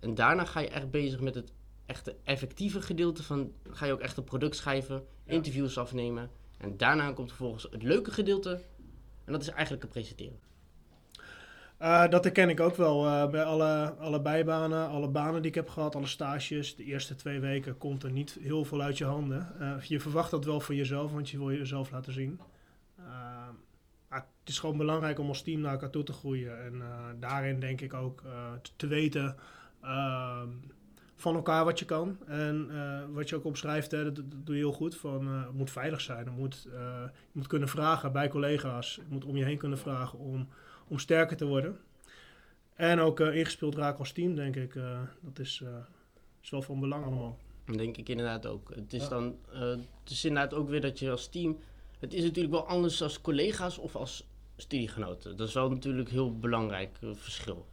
En 0.00 0.14
daarna 0.14 0.44
ga 0.44 0.60
je 0.60 0.68
echt 0.68 0.90
bezig 0.90 1.20
met 1.20 1.34
het 1.34 1.52
echte 1.86 2.16
effectieve 2.24 2.82
gedeelte 2.82 3.22
van 3.22 3.52
ga 3.70 3.86
je 3.86 3.92
ook 3.92 4.00
echt 4.00 4.16
een 4.16 4.24
product 4.24 4.56
schrijven, 4.56 5.04
interviews 5.24 5.78
afnemen. 5.78 6.30
En 6.58 6.76
daarna 6.76 7.12
komt 7.12 7.28
vervolgens 7.28 7.66
het 7.70 7.82
leuke 7.82 8.10
gedeelte. 8.10 8.62
En 9.24 9.32
dat 9.32 9.42
is 9.42 9.48
eigenlijk 9.48 9.82
het 9.82 9.92
presenteren. 9.92 10.38
Uh, 11.82 12.08
dat 12.08 12.24
herken 12.24 12.48
ik 12.48 12.60
ook 12.60 12.76
wel 12.76 13.06
uh, 13.06 13.30
bij 13.30 13.44
alle, 13.44 13.94
alle 13.98 14.20
bijbanen, 14.20 14.88
alle 14.88 15.08
banen 15.08 15.42
die 15.42 15.50
ik 15.50 15.54
heb 15.54 15.68
gehad, 15.68 15.94
alle 15.94 16.06
stages. 16.06 16.76
De 16.76 16.84
eerste 16.84 17.14
twee 17.14 17.40
weken 17.40 17.78
komt 17.78 18.02
er 18.02 18.10
niet 18.10 18.38
heel 18.40 18.64
veel 18.64 18.82
uit 18.82 18.98
je 18.98 19.04
handen. 19.04 19.48
Uh, 19.60 19.82
je 19.82 20.00
verwacht 20.00 20.30
dat 20.30 20.44
wel 20.44 20.60
voor 20.60 20.74
jezelf, 20.74 21.12
want 21.12 21.30
je 21.30 21.38
wil 21.38 21.52
jezelf 21.52 21.90
laten 21.90 22.12
zien. 22.12 22.40
het 24.08 24.24
is 24.44 24.58
gewoon 24.58 24.76
belangrijk 24.76 25.18
om 25.18 25.28
als 25.28 25.42
team 25.42 25.60
naar 25.60 25.72
elkaar 25.72 25.90
toe 25.90 26.02
te 26.02 26.12
groeien. 26.12 26.64
En 26.64 26.82
daarin 27.20 27.60
denk 27.60 27.80
ik 27.80 27.94
ook 27.94 28.22
te, 28.62 28.70
te, 28.76 28.86
weten 28.86 29.36
ehm, 29.82 30.48
van 31.14 31.34
elkaar 31.34 31.64
wat 31.64 31.78
je 31.78 31.84
kan. 31.84 32.18
En 32.26 32.70
wat 33.12 33.28
je 33.28 33.36
ook 33.36 33.44
omschrijft, 33.44 33.90
hè, 33.90 34.12
dat, 34.12 34.24
doe 34.26 34.54
je 34.54 34.60
heel 34.60 34.72
goed. 34.72 34.96
Van, 34.96 35.26
het 35.26 35.52
moet 35.52 35.70
veilig 35.70 36.00
zijn. 36.00 36.28
Moet, 36.28 36.62
je 36.62 37.10
moet 37.32 37.46
kunnen 37.46 37.68
vragen 37.68 38.12
bij 38.12 38.28
collega's. 38.28 38.94
Je 38.94 39.02
moet 39.08 39.24
om 39.24 39.36
je 39.36 39.44
heen 39.44 39.58
kunnen 39.58 39.78
vragen 39.78 40.18
om, 40.18 40.48
om 40.88 40.98
sterker 40.98 41.36
te 41.36 41.46
worden. 41.46 41.78
En 42.74 43.00
ook 43.00 43.20
ingespeeld 43.20 43.74
raken 43.74 43.98
als 43.98 44.12
team, 44.12 44.34
denk 44.34 44.56
ik. 44.56 44.74
dat 45.20 45.38
is, 45.38 45.62
is 46.42 46.50
wel 46.50 46.62
van 46.62 46.80
belang 46.80 47.04
allemaal. 47.04 47.38
Denk 47.64 47.96
ik 47.96 48.08
inderdaad 48.08 48.46
ook. 48.46 48.74
Het 48.74 48.92
is, 48.92 49.08
dan, 49.08 49.36
het 49.48 50.10
is 50.10 50.24
inderdaad 50.24 50.54
ook 50.54 50.68
weer 50.68 50.80
dat 50.80 50.98
je 50.98 51.10
als 51.10 51.28
team... 51.28 51.58
Het 51.98 52.14
is 52.14 52.22
natuurlijk 52.22 52.54
wel 52.54 52.66
anders 52.66 53.02
als 53.02 53.20
collega's 53.20 53.78
of 53.78 53.96
als 53.96 54.26
studiegenoten. 54.56 55.36
Dat 55.36 55.48
is 55.48 55.54
wel 55.54 55.70
natuurlijk 55.70 56.08
een 56.08 56.14
heel 56.14 56.38
belangrijk 56.38 56.98
verschil. 57.12 57.66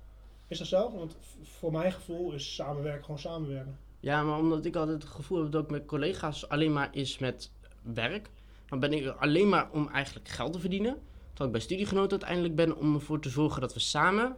Is 0.47 0.57
dat 0.57 0.67
zo? 0.67 0.91
Want 0.91 1.17
voor 1.41 1.71
mijn 1.71 1.91
gevoel 1.91 2.31
is 2.31 2.55
samenwerken 2.55 3.03
gewoon 3.03 3.19
samenwerken. 3.19 3.77
Ja, 3.99 4.23
maar 4.23 4.37
omdat 4.37 4.65
ik 4.65 4.75
altijd 4.75 5.03
het 5.03 5.11
gevoel 5.11 5.41
heb 5.41 5.51
dat 5.51 5.63
ik 5.63 5.69
met 5.69 5.85
collega's 5.85 6.49
alleen 6.49 6.73
maar 6.73 6.89
is 6.91 7.17
met 7.17 7.51
werk. 7.81 8.29
Dan 8.69 8.79
ben 8.79 8.93
ik 8.93 9.07
alleen 9.07 9.49
maar 9.49 9.71
om 9.71 9.89
eigenlijk 9.89 10.27
geld 10.27 10.53
te 10.53 10.59
verdienen. 10.59 10.97
Terwijl 11.33 11.49
ik 11.49 11.51
bij 11.51 11.61
studiegenoten 11.61 12.11
uiteindelijk 12.11 12.55
ben 12.55 12.77
om 12.77 12.93
ervoor 12.93 13.19
te 13.19 13.29
zorgen 13.29 13.61
dat 13.61 13.73
we 13.73 13.79
samen 13.79 14.35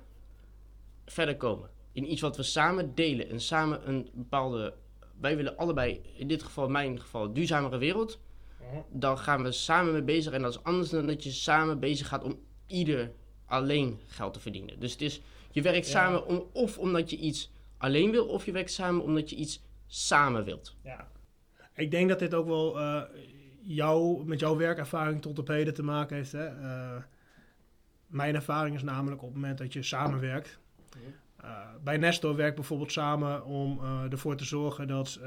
verder 1.06 1.38
komen. 1.38 1.70
In 1.92 2.12
iets 2.12 2.22
wat 2.22 2.38
we 2.38 2.44
samen 2.44 2.96
delen 2.96 3.30
en 3.30 3.42
samen 3.42 3.90
een 3.90 4.10
bepaalde... 4.14 4.74
Wij 5.20 5.36
willen 5.36 5.58
allebei, 5.58 6.02
in 6.18 6.28
dit 6.28 6.44
geval, 6.44 6.66
in 6.66 6.72
mijn 6.72 7.02
geval, 7.02 7.34
duurzamere 7.34 7.78
wereld. 7.78 8.20
Mhm. 8.60 8.82
Dan 8.90 9.18
gaan 9.18 9.44
we 9.44 9.52
samen 9.52 9.94
mee 9.94 10.04
bezig. 10.04 10.34
En 10.34 10.42
dat 10.42 10.52
is 10.52 10.64
anders 10.64 10.90
dan 10.90 11.08
dat 11.08 11.24
je 11.24 11.32
samen 11.32 11.80
bezig 11.80 12.08
gaat 12.08 12.24
om 12.24 12.40
ieder 12.68 13.12
alleen 13.46 14.00
geld 14.08 14.34
te 14.34 14.40
verdienen. 14.40 14.80
Dus 14.80 14.92
het 14.92 15.02
is 15.02 15.22
je 15.52 15.62
werkt 15.62 15.88
samen 15.88 16.26
om, 16.26 16.50
of 16.52 16.78
omdat 16.78 17.10
je 17.10 17.18
iets 17.18 17.52
alleen 17.78 18.12
wil, 18.12 18.26
of 18.26 18.46
je 18.46 18.52
werkt 18.52 18.72
samen 18.72 19.04
omdat 19.04 19.30
je 19.30 19.36
iets 19.36 19.62
samen 19.88 20.44
wilt. 20.44 20.76
Ja. 20.84 21.08
Ik 21.76 21.92
denk 21.92 22.10
dat 22.10 22.20
dit 22.20 22.34
ook 22.34 22.48
wel 22.48 22.80
uh, 22.80 23.02
jou, 23.66 24.26
met 24.26 24.40
jouw 24.40 24.56
werkervaring 24.56 25.22
tot 25.22 25.40
op 25.40 25.48
heden 25.48 25.74
te 25.74 25.84
maken 25.84 26.16
heeft. 26.16 26.32
Hè? 26.32 26.60
Uh, 26.62 27.02
mijn 28.08 28.36
ervaring 28.36 28.76
is 28.76 28.84
namelijk 28.84 29.22
op 29.22 29.28
het 29.28 29.38
moment 29.38 29.58
dat 29.58 29.74
je 29.74 29.84
samenwerkt. 29.84 30.60
Uh, 31.44 31.60
bij 31.84 31.98
Nestor 31.98 32.36
werkt 32.36 32.56
bijvoorbeeld 32.56 32.92
samen 32.92 33.46
om 33.46 33.80
ervoor 33.84 34.36
te 34.36 34.46
zorgen 34.46 34.88
dat 34.88 35.20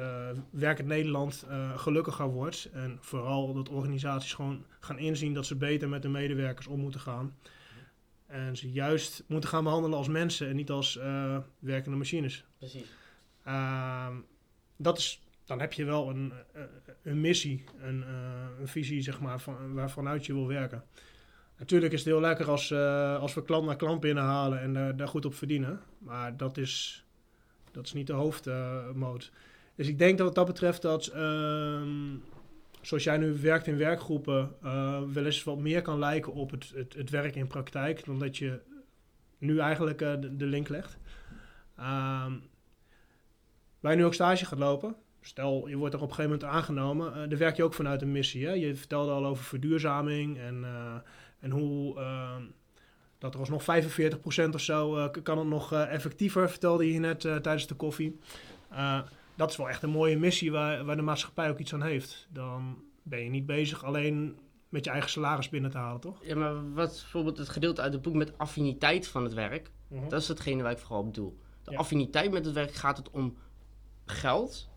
werk 0.50 0.78
in 0.78 0.86
Nederland 0.86 1.46
gelukkiger 1.76 2.28
wordt. 2.28 2.70
En 2.72 2.98
vooral 3.00 3.54
dat 3.54 3.68
organisaties 3.68 4.32
gewoon 4.32 4.64
gaan 4.80 4.98
inzien 4.98 5.34
dat 5.34 5.46
ze 5.46 5.56
beter 5.56 5.88
met 5.88 6.02
de 6.02 6.08
medewerkers 6.08 6.66
om 6.66 6.80
moeten 6.80 7.00
gaan. 7.00 7.36
En 8.26 8.56
ze 8.56 8.70
juist 8.70 9.24
moeten 9.26 9.50
gaan 9.50 9.64
behandelen 9.64 9.98
als 9.98 10.08
mensen 10.08 10.48
en 10.48 10.56
niet 10.56 10.70
als 10.70 10.98
werkende 11.58 11.96
machines. 11.96 12.44
Precies. 12.58 12.96
Uh, 13.46 14.08
dat 14.76 14.98
is, 14.98 15.22
dan 15.48 15.60
heb 15.60 15.72
je 15.72 15.84
wel 15.84 16.10
een, 16.10 16.32
eh, 16.52 16.62
een 17.02 17.20
missie, 17.20 17.64
een, 17.80 17.98
uh, 17.98 18.60
een 18.60 18.68
visie, 18.68 19.02
zeg 19.02 19.20
maar, 19.20 19.40
van, 19.40 19.74
waarvanuit 19.74 20.26
je 20.26 20.32
wil 20.32 20.46
werken. 20.46 20.84
Natuurlijk 21.58 21.92
is 21.92 21.98
het 21.98 22.08
heel 22.08 22.20
lekker 22.20 22.50
als, 22.50 22.72
als 23.20 23.34
we 23.34 23.42
klant 23.42 23.66
naar 23.66 23.76
klant 23.76 24.00
binnenhalen 24.00 24.60
en 24.60 24.96
daar 24.96 25.08
goed 25.08 25.24
op 25.24 25.34
verdienen. 25.34 25.80
Maar 25.98 26.36
dat 26.36 26.56
is, 26.56 27.04
dat 27.70 27.86
is 27.86 27.92
niet 27.92 28.06
de 28.06 28.12
hoofdmoot. 28.12 29.32
dus 29.74 29.88
ik 29.88 29.98
denk 29.98 30.18
dat 30.18 30.26
wat 30.26 30.34
dat 30.34 30.46
betreft 30.46 30.82
dat 30.82 31.06
ehm, 31.06 32.16
zoals 32.80 33.04
jij 33.04 33.16
nu 33.16 33.38
werkt 33.40 33.66
in 33.66 33.76
werkgroepen, 33.76 34.54
wel 35.12 35.24
eens 35.24 35.44
wat 35.44 35.58
meer 35.58 35.82
kan 35.82 35.98
lijken 35.98 36.32
op 36.32 36.50
het, 36.50 36.72
het, 36.74 36.94
het 36.94 37.10
werk 37.10 37.34
in 37.34 37.46
praktijk, 37.46 38.04
dan 38.04 38.18
dat 38.18 38.36
je 38.36 38.60
nu 39.38 39.58
eigenlijk 39.58 39.98
de, 39.98 40.36
de, 40.36 40.46
link 40.46 40.68
legt. 40.68 40.98
Uh, 41.78 42.26
waar 43.80 43.92
je 43.92 43.98
nu 43.98 44.04
ook 44.04 44.14
stage 44.14 44.44
gaat 44.44 44.58
lopen, 44.58 44.96
stel 45.28 45.68
je 45.68 45.76
wordt 45.76 45.94
er 45.94 46.00
op 46.00 46.08
een 46.08 46.14
gegeven 46.14 46.38
moment 46.38 46.56
aangenomen, 46.56 47.08
uh, 47.08 47.28
dan 47.28 47.38
werk 47.38 47.56
je 47.56 47.64
ook 47.64 47.74
vanuit 47.74 48.02
een 48.02 48.12
missie. 48.12 48.46
Hè? 48.46 48.52
Je 48.52 48.76
vertelde 48.76 49.12
al 49.12 49.26
over 49.26 49.44
verduurzaming 49.44 50.38
en, 50.38 50.64
en 51.40 51.50
hoe 51.50 51.98
ehm, 51.98 52.42
dat 53.18 53.34
er 53.34 53.40
alsnog 53.40 53.62
45% 53.62 54.54
of 54.54 54.60
zo 54.60 55.10
kan 55.22 55.38
het 55.38 55.46
nog 55.46 55.72
effectiever, 55.72 56.50
vertelde 56.50 56.92
je 56.92 56.98
net 56.98 57.20
tijdens 57.20 57.66
de 57.66 57.74
koffie 57.74 58.18
dat 59.38 59.50
is 59.50 59.56
wel 59.56 59.68
echt 59.68 59.82
een 59.82 59.90
mooie 59.90 60.18
missie 60.18 60.52
waar, 60.52 60.84
waar 60.84 60.96
de 60.96 61.02
maatschappij 61.02 61.50
ook 61.50 61.58
iets 61.58 61.74
aan 61.74 61.82
heeft. 61.82 62.26
Dan 62.30 62.82
ben 63.02 63.24
je 63.24 63.30
niet 63.30 63.46
bezig 63.46 63.84
alleen 63.84 64.38
met 64.68 64.84
je 64.84 64.90
eigen 64.90 65.10
salaris 65.10 65.48
binnen 65.48 65.70
te 65.70 65.78
halen, 65.78 66.00
toch? 66.00 66.24
Ja, 66.24 66.34
maar 66.36 66.72
wat 66.72 66.88
bijvoorbeeld 66.88 67.38
het 67.38 67.48
gedeelte 67.48 67.80
uit 67.80 67.92
het 67.92 68.02
boek 68.02 68.14
met 68.14 68.38
affiniteit 68.38 69.06
van 69.06 69.24
het 69.24 69.34
werk, 69.34 69.70
mhm. 69.88 70.08
dat 70.08 70.20
is 70.20 70.28
hetgene 70.28 70.62
waar 70.62 70.72
ik 70.72 70.78
vooral 70.78 70.98
op 70.98 71.06
bedoel. 71.06 71.38
De 71.62 71.76
affiniteit 71.76 72.32
met 72.32 72.44
het 72.44 72.54
werk 72.54 72.74
gaat 72.74 72.96
het 72.96 73.10
om 73.10 73.36
geld, 74.06 74.68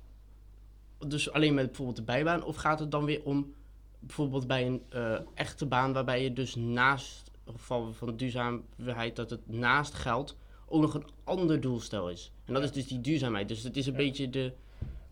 dus 1.08 1.32
alleen 1.32 1.54
met 1.54 1.66
bijvoorbeeld 1.66 1.98
de 1.98 2.04
bijbaan, 2.04 2.44
of 2.44 2.56
gaat 2.56 2.80
het 2.80 2.92
dan 2.92 3.06
weer 3.06 3.24
om 3.24 3.54
bijvoorbeeld 4.00 4.48
bij 4.48 4.66
een 4.66 4.84
eh, 4.90 5.20
echte 5.34 5.66
baan 5.66 5.94
waarbij 5.94 6.24
je 6.24 6.34
dus 6.34 6.56
naast, 6.56 7.32
geval 7.46 7.94
van 7.94 8.16
duurzaamheid, 8.16 9.16
dat 9.16 9.30
het 9.30 9.48
naast 9.50 9.94
geld 9.94 10.38
ook 10.68 10.82
nog 10.82 10.94
een 10.94 11.08
ander 11.24 11.62
doelstel 11.62 12.10
is. 12.10 12.32
En 12.46 12.54
dat 12.54 12.62
Ja. 12.64 12.68
is 12.70 12.74
dus 12.76 12.88
die 12.88 13.02
duurzaamheid. 13.02 13.48
Dus 13.48 13.64
het 13.64 13.78
is 13.78 13.86
een 13.86 13.92
Ja. 13.92 13.98
beetje 13.98 14.30
de 14.30 14.54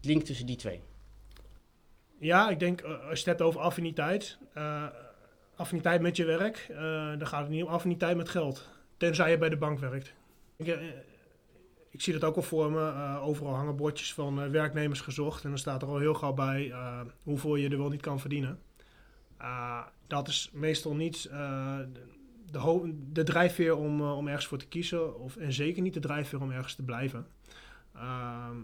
link 0.01 0.23
tussen 0.23 0.45
die 0.45 0.55
twee. 0.55 0.81
Ja, 2.19 2.49
ik 2.49 2.59
denk 2.59 2.81
eh, 2.81 2.89
als 2.91 2.99
je 3.09 3.15
het 3.17 3.25
hebt 3.25 3.41
over 3.41 3.59
affiniteit. 3.61 4.37
eh, 4.53 4.85
affiniteit 5.55 6.01
met 6.01 6.15
je 6.15 6.25
werk, 6.25 6.65
dan 7.17 7.27
gaat 7.27 7.41
het 7.41 7.49
niet 7.49 7.63
om 7.63 7.69
affiniteit 7.69 8.17
met 8.17 8.29
geld. 8.29 8.67
Tenzij 8.97 9.31
je 9.31 9.37
bij 9.37 9.49
de 9.49 9.57
bank 9.57 9.79
werkt. 9.79 10.13
Ik, 10.55 10.79
ik 11.89 12.01
zie 12.01 12.13
dat 12.13 12.23
ook 12.23 12.35
al 12.35 12.41
voor 12.41 12.71
me. 12.71 12.79
eh, 12.79 13.27
overal 13.27 13.53
hangen 13.53 13.75
bordjes 13.75 14.13
van 14.13 14.41
eh, 14.41 14.49
werknemers 14.49 15.01
gezocht. 15.01 15.43
En 15.43 15.49
dan 15.49 15.59
staat 15.59 15.81
er 15.81 15.87
al 15.87 15.97
heel 15.97 16.13
gauw 16.13 16.33
bij 16.33 16.71
eh, 16.71 17.01
hoeveel 17.23 17.55
je 17.55 17.69
er 17.69 17.77
wel 17.77 17.89
niet 17.89 18.01
kan 18.01 18.19
verdienen. 18.19 18.59
Dat 20.07 20.27
is 20.27 20.49
meestal 20.53 20.95
niet 20.95 21.29
de, 22.51 22.93
de 23.11 23.23
drijfveer 23.23 23.75
om, 23.75 24.01
om 24.01 24.27
ergens 24.27 24.45
voor 24.47 24.57
te 24.57 24.67
kiezen. 24.67 25.19
Of, 25.19 25.35
en 25.35 25.53
zeker 25.53 25.81
niet 25.81 25.93
de 25.93 25.99
drijfveer 25.99 26.41
om 26.41 26.51
ergens 26.51 26.75
te 26.75 26.83
blijven. 26.83 27.27
Ehm, 27.95 28.55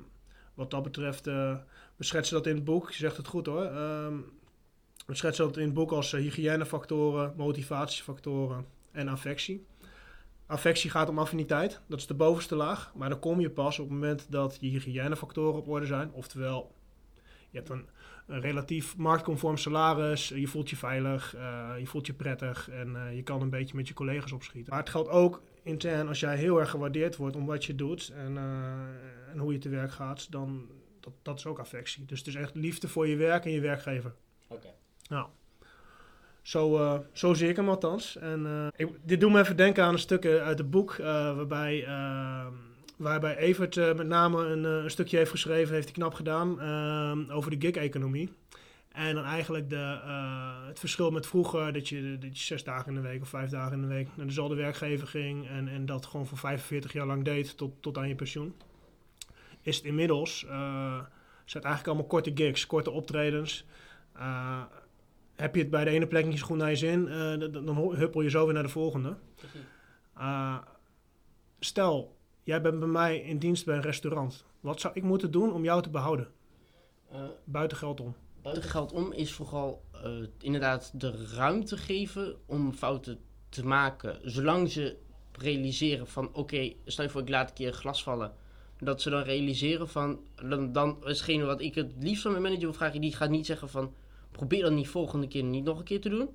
wat 0.54 0.72
dat 0.72 0.84
betreft, 0.84 1.26
we 1.26 1.60
schetsen 2.00 2.36
dat 2.36 2.48
in 2.48 2.56
het 2.56 2.64
boek. 2.64 2.92
Je 2.92 2.98
zegt 2.98 3.18
het 3.18 3.28
goed 3.28 3.46
hoor. 3.46 3.64
Ehm, 3.64 4.18
we 5.06 5.16
schetsen 5.16 5.46
dat 5.46 5.58
in 5.58 5.66
het 5.66 5.74
boek 5.74 5.92
als 5.92 6.12
hygiënefactoren, 6.12 7.34
motivatiefactoren 7.38 8.66
en 8.92 9.08
affectie. 9.08 9.66
Affectie 10.48 10.90
gaat 10.90 11.10
om 11.10 11.20
affiniteit, 11.20 11.82
dat 11.88 12.00
is 12.00 12.08
de 12.08 12.14
bovenste 12.14 12.56
laag. 12.56 12.92
Maar 12.96 13.10
dan 13.10 13.20
kom 13.20 13.40
je 13.40 13.50
pas 13.50 13.80
op 13.80 13.86
het 13.86 13.94
moment 13.94 14.32
dat 14.32 14.58
je 14.60 14.68
hygiënefactoren 14.68 15.60
op 15.60 15.68
orde 15.68 15.86
zijn. 15.86 16.12
Oftewel, 16.12 16.76
je 17.50 17.58
hebt 17.58 17.70
een, 17.70 17.88
een 18.28 18.42
relatief 18.42 18.98
marktconform 18.98 19.58
salaris, 19.58 20.28
je 20.28 20.48
voelt 20.48 20.70
je 20.70 20.76
veilig, 20.76 21.36
eh, 21.36 21.74
je 21.78 21.88
voelt 21.88 22.06
je 22.06 22.14
prettig 22.14 22.70
en 22.70 22.96
eh, 22.96 23.16
je 23.16 23.24
kan 23.24 23.42
een 23.42 23.50
beetje 23.50 23.76
met 23.76 23.88
je 23.88 23.94
collega's 23.94 24.32
opschieten. 24.32 24.70
Maar 24.70 24.82
het 24.82 24.90
geldt 24.90 25.10
ook 25.10 25.42
intern 25.64 26.08
als 26.08 26.20
jij 26.20 26.38
heel 26.38 26.60
erg 26.60 26.70
gewaardeerd 26.70 27.16
wordt 27.16 27.36
om 27.36 27.46
wat 27.46 27.66
je 27.66 27.76
doet 27.76 28.10
en, 28.16 28.38
eh, 28.38 29.32
en 29.32 29.38
hoe 29.38 29.52
je 29.52 29.60
te 29.60 29.70
werk 29.70 29.92
gaat, 29.92 30.32
dan 30.32 30.70
dat, 31.00 31.14
dat 31.22 31.38
is 31.38 31.46
ook 31.46 31.60
affectie. 31.60 32.06
Dus 32.06 32.20
het 32.20 32.28
is 32.28 32.36
echt 32.36 32.56
liefde 32.56 32.88
voor 32.88 33.08
je 33.08 33.16
werk 33.16 33.46
en 33.46 33.52
je 33.52 33.62
werkgever. 33.62 34.14
Oké. 34.48 34.68
Nou, 35.10 35.28
zo, 36.46 36.78
eh, 36.78 37.00
zo 37.12 37.34
zie 37.34 37.50
ik 37.50 37.56
hem 37.56 37.70
althans. 37.70 38.18
En, 38.18 38.46
eh, 38.46 38.68
ik, 38.76 38.90
dit 39.04 39.20
doet 39.20 39.32
me 39.32 39.40
even 39.40 39.58
denken 39.58 39.84
aan 39.84 39.94
een 39.94 40.00
stuk 40.00 40.26
eh, 40.26 40.44
uit 40.44 40.58
het 40.58 40.70
boek, 40.70 40.96
waarbij, 40.98 41.88
waarbij 42.98 43.38
Evert 43.38 43.76
met 43.76 44.08
name 44.08 44.46
een, 44.46 44.64
een 44.64 44.90
stukje 44.90 45.18
heeft 45.18 45.32
geschreven, 45.32 45.74
heeft 45.74 45.86
hij 45.86 45.94
knap 45.94 46.14
gedaan, 46.14 46.62
over 47.32 47.52
de 47.52 47.68
gig-economie. 47.68 48.34
En 48.92 49.16
dan 49.16 49.24
eigenlijk 49.24 49.70
de, 49.70 50.00
het 50.68 50.80
verschil 50.80 51.12
met 51.12 51.28
vroeger, 51.28 51.74
dat 51.74 51.90
je, 51.90 52.18
dat 52.20 52.40
je 52.40 52.46
zes 52.46 52.64
dagen 52.64 52.88
in 52.88 53.02
de 53.02 53.08
week 53.08 53.22
of 53.22 53.30
vijf 53.30 53.50
dagen 53.50 53.74
in 53.74 53.82
de 53.82 53.94
week 53.94 54.08
naar 54.16 54.26
dezelfde 54.26 54.56
werkgever 54.56 55.08
ging 55.08 55.48
en, 55.48 55.68
en 55.68 55.86
dat 55.86 56.06
gewoon 56.06 56.26
voor 56.26 56.38
45 56.38 56.94
jaar 56.94 57.06
lang 57.06 57.24
deed 57.24 57.58
tot, 57.58 57.72
tot 57.82 57.98
aan 57.98 58.08
je 58.08 58.16
pensioen. 58.16 58.56
Is 59.62 59.76
het 59.76 59.86
inmiddels, 59.86 60.40
zijn 60.40 61.04
het 61.46 61.64
eigenlijk 61.64 61.88
allemaal 61.88 62.08
korte 62.08 62.32
gigs, 62.36 62.68
korte 62.68 62.92
optredens. 62.92 63.66
Heb 65.36 65.56
je 65.56 65.62
het 65.62 65.70
bij 65.70 65.84
de 65.84 65.90
ene 65.90 66.08
plek 66.08 66.26
niet 66.26 66.40
zo 66.40 66.46
goed 66.46 66.58
naar 66.58 66.70
je 66.70 66.76
zin, 66.76 67.08
eh, 67.08 67.40
dan, 67.52 67.96
huppel 67.96 68.22
je 68.22 68.30
zo 68.30 68.46
weer 68.46 68.54
naar 68.54 68.64
de 68.64 68.70
volgende. 68.70 69.18
Eh, 70.14 70.58
stel, 71.60 72.16
jij 72.44 72.62
bent 72.62 72.80
bij 72.80 72.88
mij 72.88 73.20
in 73.20 73.38
dienst 73.38 73.66
bij 73.66 73.76
een 73.76 73.82
restaurant. 73.82 74.46
Wat 74.60 74.80
zou 74.80 74.94
ik 74.94 75.04
moeten 75.04 75.32
doen 75.32 75.54
om 75.54 75.64
jou 75.64 75.82
te 75.82 75.90
behouden? 75.90 76.28
Eh, 77.12 77.20
Buiten 77.44 77.78
geld 77.78 78.00
om. 78.00 78.16
buiten 78.42 78.64
geld 78.70 78.92
om 78.92 79.12
is 79.12 79.32
vooral 79.34 79.84
eh, 79.92 80.12
inderdaad 80.40 80.92
de 80.94 81.28
ruimte 81.36 81.78
geven 81.78 82.36
om 82.46 82.74
fouten 82.74 83.20
te 83.50 83.66
maken. 83.66 84.20
Zolang 84.24 84.72
ze 84.72 84.98
realiseren 85.32 86.08
van 86.08 86.34
oké, 86.34 86.74
stel 86.86 87.04
je 87.04 87.10
voor 87.10 87.22
ik 87.22 87.30
laat 87.30 87.50
een 87.50 87.56
keer 87.56 87.68
een 87.68 87.74
glas 87.74 88.04
vallen. 88.04 88.34
Dat 88.80 89.02
ze 89.02 89.10
dan 89.10 89.22
realiseren 89.22 89.90
van, 89.90 90.20
dan, 90.50 90.72
dan 90.72 90.98
is 91.04 91.18
hetgene 91.18 91.44
wat 91.44 91.62
ik 91.62 91.76
het 91.76 91.94
liefst 92.00 92.22
van 92.22 92.32
mijn 92.32 92.44
manager 92.44 92.66
wil 92.66 92.74
vragen, 92.74 93.02
die 93.02 93.16
gaat 93.16 93.30
niet 93.30 93.46
zeggen 93.46 93.70
van 93.70 93.94
probeer 94.36 94.62
dan 94.64 94.74
niet 94.76 94.88
volgende 94.88 95.28
keer 95.28 95.44
niet 95.44 95.64
nog 95.64 95.78
een 95.78 95.84
keer 95.84 96.02
te 96.02 96.10
doen. 96.10 96.30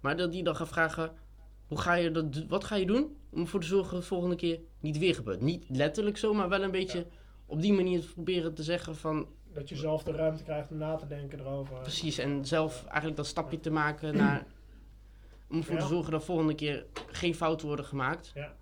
Maar 0.00 0.16
dat 0.16 0.32
die 0.32 0.42
dan 0.42 0.56
gaat 0.56 0.68
vragen, 0.68 1.12
hoe 1.66 1.78
ga 1.80 1.94
je 1.94 2.10
dat, 2.10 2.44
wat 2.48 2.64
ga 2.64 2.74
je 2.74 2.86
doen 2.86 3.16
om 3.30 3.40
ervoor 3.40 3.60
te 3.60 3.66
zorgen 3.66 3.90
dat 3.90 3.98
het 3.98 4.08
volgende 4.08 4.36
keer 4.36 4.60
niet 4.80 4.98
weer 4.98 5.14
gebeurt. 5.14 5.40
Niet 5.40 5.64
letterlijk 5.68 6.16
zo, 6.16 6.34
maar 6.34 6.48
wel 6.48 6.62
een 6.62 6.70
beetje 6.70 7.06
op 7.46 7.60
die 7.60 7.72
manier 7.72 8.00
proberen 8.14 8.54
te 8.54 8.62
zeggen 8.62 8.96
van 8.96 9.28
Dat 9.52 9.68
je 9.68 9.76
zelf 9.76 10.02
de 10.02 10.12
ruimte 10.12 10.42
krijgt 10.42 10.70
om 10.70 10.76
na 10.76 10.96
te 10.96 11.06
denken 11.06 11.40
erover. 11.40 11.80
Precies, 11.80 12.18
en 12.18 12.44
zelf 12.44 12.84
eigenlijk 12.84 13.16
dat 13.16 13.26
stapje 13.26 13.60
te 13.60 13.70
maken 13.70 14.16
naar. 14.16 14.46
om 15.50 15.56
ervoor 15.56 15.74
Ja. 15.74 15.80
te 15.80 15.86
zorgen 15.86 16.12
dat 16.12 16.24
volgende 16.24 16.54
keer 16.54 16.86
geen 17.06 17.34
fouten 17.34 17.66
worden 17.66 17.84
gemaakt. 17.84 18.30
Ja. 18.34 18.54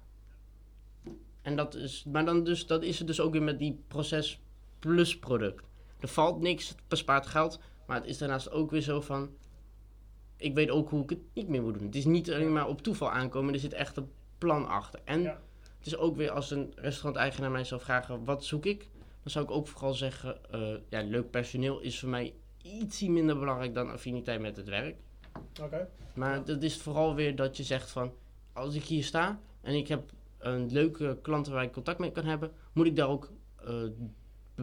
En 1.43 1.57
dat 1.57 1.75
is, 1.75 2.05
maar 2.13 2.25
dan 2.25 2.45
dus, 2.45 2.67
dat 2.67 2.83
is 2.83 2.99
het 2.99 3.07
dus 3.07 3.21
ook 3.21 3.33
weer 3.33 3.43
met 3.43 3.59
die 3.59 3.83
proces 3.89 4.41
plus 4.79 5.19
product. 5.19 5.65
Er 6.01 6.09
valt 6.09 6.41
niks, 6.41 6.69
het 6.69 6.79
bespaart 6.89 7.27
geld, 7.27 7.61
maar 7.87 7.97
het 7.97 8.07
is 8.07 8.19
daarnaast 8.19 8.51
ook 8.51 8.71
weer 8.71 8.81
zo 8.81 9.01
van. 9.01 9.31
Ik 10.37 10.55
weet 10.55 10.71
ook 10.71 10.91
hoe 10.91 11.03
ik 11.03 11.11
het 11.11 11.19
niet 11.35 11.49
meer 11.49 11.63
moet 11.63 11.75
doen. 11.75 11.87
Het 11.87 11.95
is 11.95 12.05
niet 12.05 12.33
alleen 12.33 12.53
maar 12.53 12.69
op 12.69 12.83
toeval 12.83 13.11
aankomen, 13.11 13.55
er 13.55 13.61
zit 13.61 13.73
echt 13.73 13.97
een 13.97 14.11
plan 14.39 14.69
achter. 14.69 15.01
En 15.05 15.23
Ja. 15.23 15.41
het 15.79 15.87
is 15.87 15.97
ook 15.97 16.17
weer 16.17 16.31
als 16.31 16.51
een 16.51 16.73
restauranteigenaar 16.77 17.51
mij 17.51 17.65
zou 17.65 17.81
vragen: 17.81 18.25
wat 18.25 18.45
zoek 18.45 18.67
ik? 18.67 18.89
Dan 19.23 19.31
zou 19.33 19.45
ik 19.45 19.51
ook 19.51 19.69
vooral 19.69 19.95
zeggen: 19.95 20.51
eh, 20.51 20.75
ja, 20.89 21.03
leuk 21.03 21.31
personeel 21.31 21.81
is 21.81 22.01
voor 22.01 22.09
mij 22.09 22.35
ietsie 22.63 23.11
minder 23.11 23.39
belangrijk 23.39 23.75
dan 23.75 23.91
affiniteit 23.91 24.41
met 24.41 24.57
het 24.57 24.69
werk. 24.69 24.97
Oké. 25.63 25.89
Maar 26.15 26.35
Ja. 26.37 26.43
dat 26.43 26.63
is 26.63 26.77
vooral 26.83 27.15
weer 27.15 27.37
dat 27.37 27.57
je 27.57 27.63
zegt 27.63 27.91
van, 27.91 28.13
als 28.53 28.75
ik 28.75 28.83
hier 28.85 29.05
sta 29.05 29.41
en 29.61 29.75
ik 29.75 29.89
heb 29.89 30.11
een 30.39 30.73
leuke 30.73 31.19
klant 31.23 31.47
waar 31.49 31.63
ik 31.63 31.73
contact 31.73 31.99
mee 31.99 32.13
kan 32.13 32.25
hebben, 32.25 32.53
moet 32.73 32.87
ik 32.87 32.97
daar 32.97 33.09
ook 33.09 33.31
eh, 33.65 33.75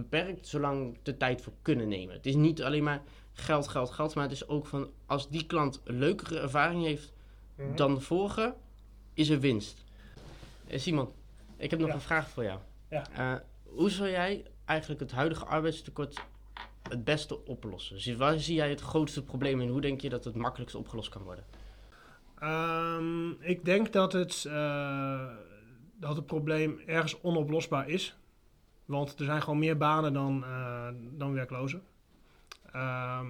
beperkt 0.01 0.47
zolang 0.47 0.97
de 1.03 1.17
tijd 1.17 1.41
voor 1.41 1.53
kunnen 1.61 1.87
nemen. 1.87 2.15
Het 2.15 2.25
is 2.25 2.35
niet 2.35 2.63
alleen 2.63 2.83
maar 2.83 3.01
geld, 3.33 3.67
geld, 3.67 3.89
geld, 3.91 4.15
maar 4.15 4.23
het 4.23 4.33
is 4.33 4.47
ook 4.47 4.65
van, 4.65 4.89
als 5.05 5.29
die 5.29 5.45
klant 5.45 5.81
een 5.83 5.97
leukere 5.99 6.39
ervaring 6.39 6.83
heeft 6.83 7.13
Mhm. 7.55 7.75
dan 7.75 7.93
de 7.95 8.01
vorige, 8.01 8.55
is 9.13 9.29
er 9.29 9.39
winst. 9.39 9.83
Eh, 10.67 10.79
Simon, 10.79 11.09
ik 11.57 11.69
heb 11.69 11.79
nog 11.79 11.89
Ja. 11.89 11.93
een 11.95 12.01
vraag 12.01 12.29
voor 12.29 12.43
jou. 12.43 12.59
Ja. 12.89 13.03
Eh, 13.15 13.33
hoe 13.63 13.89
zou 13.89 14.09
jij 14.09 14.45
eigenlijk 14.65 14.99
het 15.01 15.11
huidige 15.11 15.45
arbeidstekort 15.45 16.19
het 16.89 17.03
beste 17.03 17.45
oplossen? 17.45 18.01
Zie- 18.01 18.17
Waar 18.17 18.39
zie 18.39 18.55
jij 18.55 18.69
het 18.69 18.81
grootste 18.81 19.23
probleem 19.23 19.61
in? 19.61 19.69
Hoe 19.69 19.81
denk 19.81 20.01
je 20.01 20.09
dat 20.09 20.23
het 20.23 20.35
makkelijkst 20.35 20.75
opgelost 20.75 21.09
kan 21.09 21.21
worden? 21.21 21.43
Ehm, 22.39 23.29
ik 23.31 23.65
denk 23.65 23.93
dat 23.93 24.13
het, 24.13 24.45
eh, 24.47 25.27
dat 25.99 26.15
het 26.15 26.25
probleem 26.25 26.79
ergens 26.85 27.21
onoplosbaar 27.21 27.89
is. 27.89 28.17
Want 28.89 29.19
er 29.19 29.25
zijn 29.25 29.41
gewoon 29.41 29.59
meer 29.59 29.77
banen 29.77 30.13
dan, 30.13 30.43
eh, 30.43 30.87
dan 31.17 31.33
werklozen. 31.33 31.81
Ehm, 32.71 33.25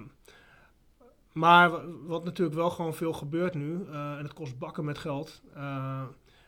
maar 1.32 1.70
wa- 1.70 1.82
wat 2.06 2.24
natuurlijk 2.24 2.56
wel 2.56 2.70
gewoon 2.70 2.94
veel 2.94 3.12
gebeurt 3.12 3.54
nu, 3.54 3.84
eh, 3.90 4.12
en 4.12 4.22
het 4.22 4.32
kost 4.32 4.58
bakken 4.58 4.84
met 4.84 4.98
geld. 4.98 5.42
eh, 5.54 6.02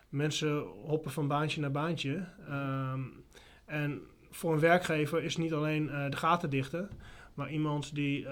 mensen 0.08 0.58
hoppen 0.60 1.10
van 1.10 1.28
baantje 1.28 1.60
naar 1.60 1.70
baantje. 1.70 2.24
Ehm, 2.48 3.00
en 3.64 4.00
voor 4.30 4.52
een 4.52 4.60
werkgever 4.60 5.22
is 5.24 5.36
niet 5.36 5.52
alleen 5.52 5.86
de 5.86 6.16
gaten 6.16 6.50
dichten. 6.50 6.90
Maar 7.34 7.50
iemand 7.50 7.94
die 7.94 8.26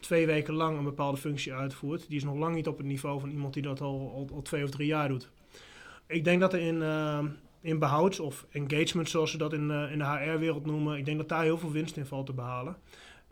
twee 0.00 0.26
weken 0.26 0.54
lang 0.54 0.78
een 0.78 0.84
bepaalde 0.84 1.16
functie 1.16 1.54
uitvoert, 1.54 2.08
die 2.08 2.16
is 2.16 2.24
nog 2.24 2.34
lang 2.36 2.54
niet 2.54 2.68
op 2.68 2.76
het 2.76 2.86
niveau 2.86 3.20
van 3.20 3.30
iemand 3.30 3.54
die 3.54 3.62
dat 3.62 3.80
al, 3.80 4.10
al, 4.14 4.28
al 4.34 4.42
twee 4.42 4.64
of 4.64 4.70
drie 4.70 4.86
jaar 4.86 5.08
doet. 5.08 5.30
Ik 6.06 6.24
denk 6.24 6.40
dat 6.40 6.52
er 6.52 6.60
in, 6.60 6.82
eh, 6.82 7.24
in 7.66 7.78
behoud 7.78 8.20
of 8.20 8.46
engagement, 8.50 9.08
zoals 9.08 9.30
ze 9.30 9.38
dat 9.38 9.52
in, 9.52 9.70
eh, 9.70 9.92
in 9.92 9.98
de 9.98 10.04
HR-wereld 10.04 10.66
noemen, 10.66 10.96
ik 10.98 11.04
denk 11.04 11.18
dat 11.18 11.28
daar 11.28 11.42
heel 11.42 11.58
veel 11.58 11.70
winst 11.70 11.96
in 11.96 12.06
valt 12.06 12.26
te 12.26 12.32
behalen. 12.32 12.76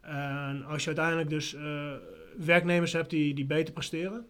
En 0.01 0.65
als 0.65 0.81
je 0.81 0.87
uiteindelijk 0.87 1.29
dus 1.31 1.55
eh, 1.55 1.93
werknemers 2.37 2.93
hebt 2.93 3.11
die, 3.11 3.35
die 3.35 3.45
beter 3.45 3.73
presteren, 3.75 4.27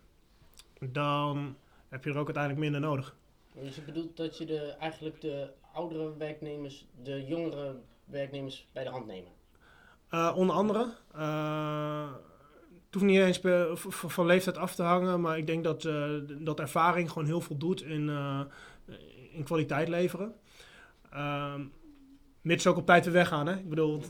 dan 0.80 1.56
heb 1.88 2.04
je 2.04 2.10
er 2.10 2.16
ook 2.18 2.24
uiteindelijk 2.24 2.62
minder 2.64 2.80
nodig. 2.80 3.14
Dus 3.62 3.74
je 3.74 3.80
bedoelt 3.82 4.16
dat 4.16 4.38
je 4.38 4.44
de, 4.46 4.58
eigenlijk 4.80 5.20
de 5.20 5.48
oudere 5.72 6.16
werknemers, 6.16 6.86
de 7.02 7.24
jongere 7.24 7.74
werknemers 8.04 8.66
bij 8.72 8.84
de 8.84 8.90
hand 8.90 9.06
nemen? 9.06 9.30
Eh, 10.08 10.32
onder 10.36 10.56
andere. 10.56 10.88
eh, 11.14 12.10
het 12.84 13.02
hoeft 13.02 13.12
niet 13.14 13.24
eens 13.26 13.40
per- 13.40 13.76
van 13.90 14.26
leeftijd 14.26 14.56
af 14.58 14.74
te 14.74 14.82
hangen, 14.82 15.20
maar 15.20 15.38
ik 15.38 15.46
denk 15.46 15.64
dat, 15.64 15.82
dat 16.38 16.60
ervaring 16.60 17.10
gewoon 17.10 17.26
heel 17.26 17.40
veel 17.40 17.56
doet 17.56 17.82
in, 17.82 18.10
in 19.35 19.44
kwaliteit 19.44 19.88
leveren. 19.88 20.35
Ehm 21.11 21.61
mits 22.44 22.66
ook 22.66 22.77
op 22.77 22.87
tijd 22.87 23.05
weer 23.05 23.14
weggaan. 23.14 23.47
Hè? 23.47 23.57
Ik 23.57 23.68
bedoel, 23.68 24.03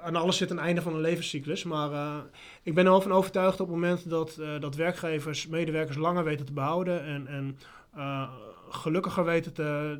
aan 0.00 0.16
alles 0.16 0.36
zit 0.36 0.50
een 0.50 0.58
einde 0.58 0.82
van 0.82 0.94
een 0.94 1.00
levenscyclus. 1.00 1.64
Maar 1.64 1.92
eh, 1.92 2.16
ik 2.62 2.74
ben 2.74 2.84
er 2.84 2.90
wel 2.90 3.00
van 3.00 3.12
overtuigd 3.12 3.60
op 3.60 3.66
het 3.66 3.76
moment 3.76 4.10
dat, 4.10 4.36
eh, 4.36 4.60
dat 4.60 4.74
werkgevers 4.74 5.46
medewerkers 5.46 5.96
langer 5.96 6.24
weten 6.24 6.46
te 6.46 6.52
behouden 6.52 7.04
en, 7.04 7.26
en 7.26 7.58
eh, 7.94 8.32
gelukkiger 8.68 9.24
weten 9.24 9.52
te, 9.52 9.98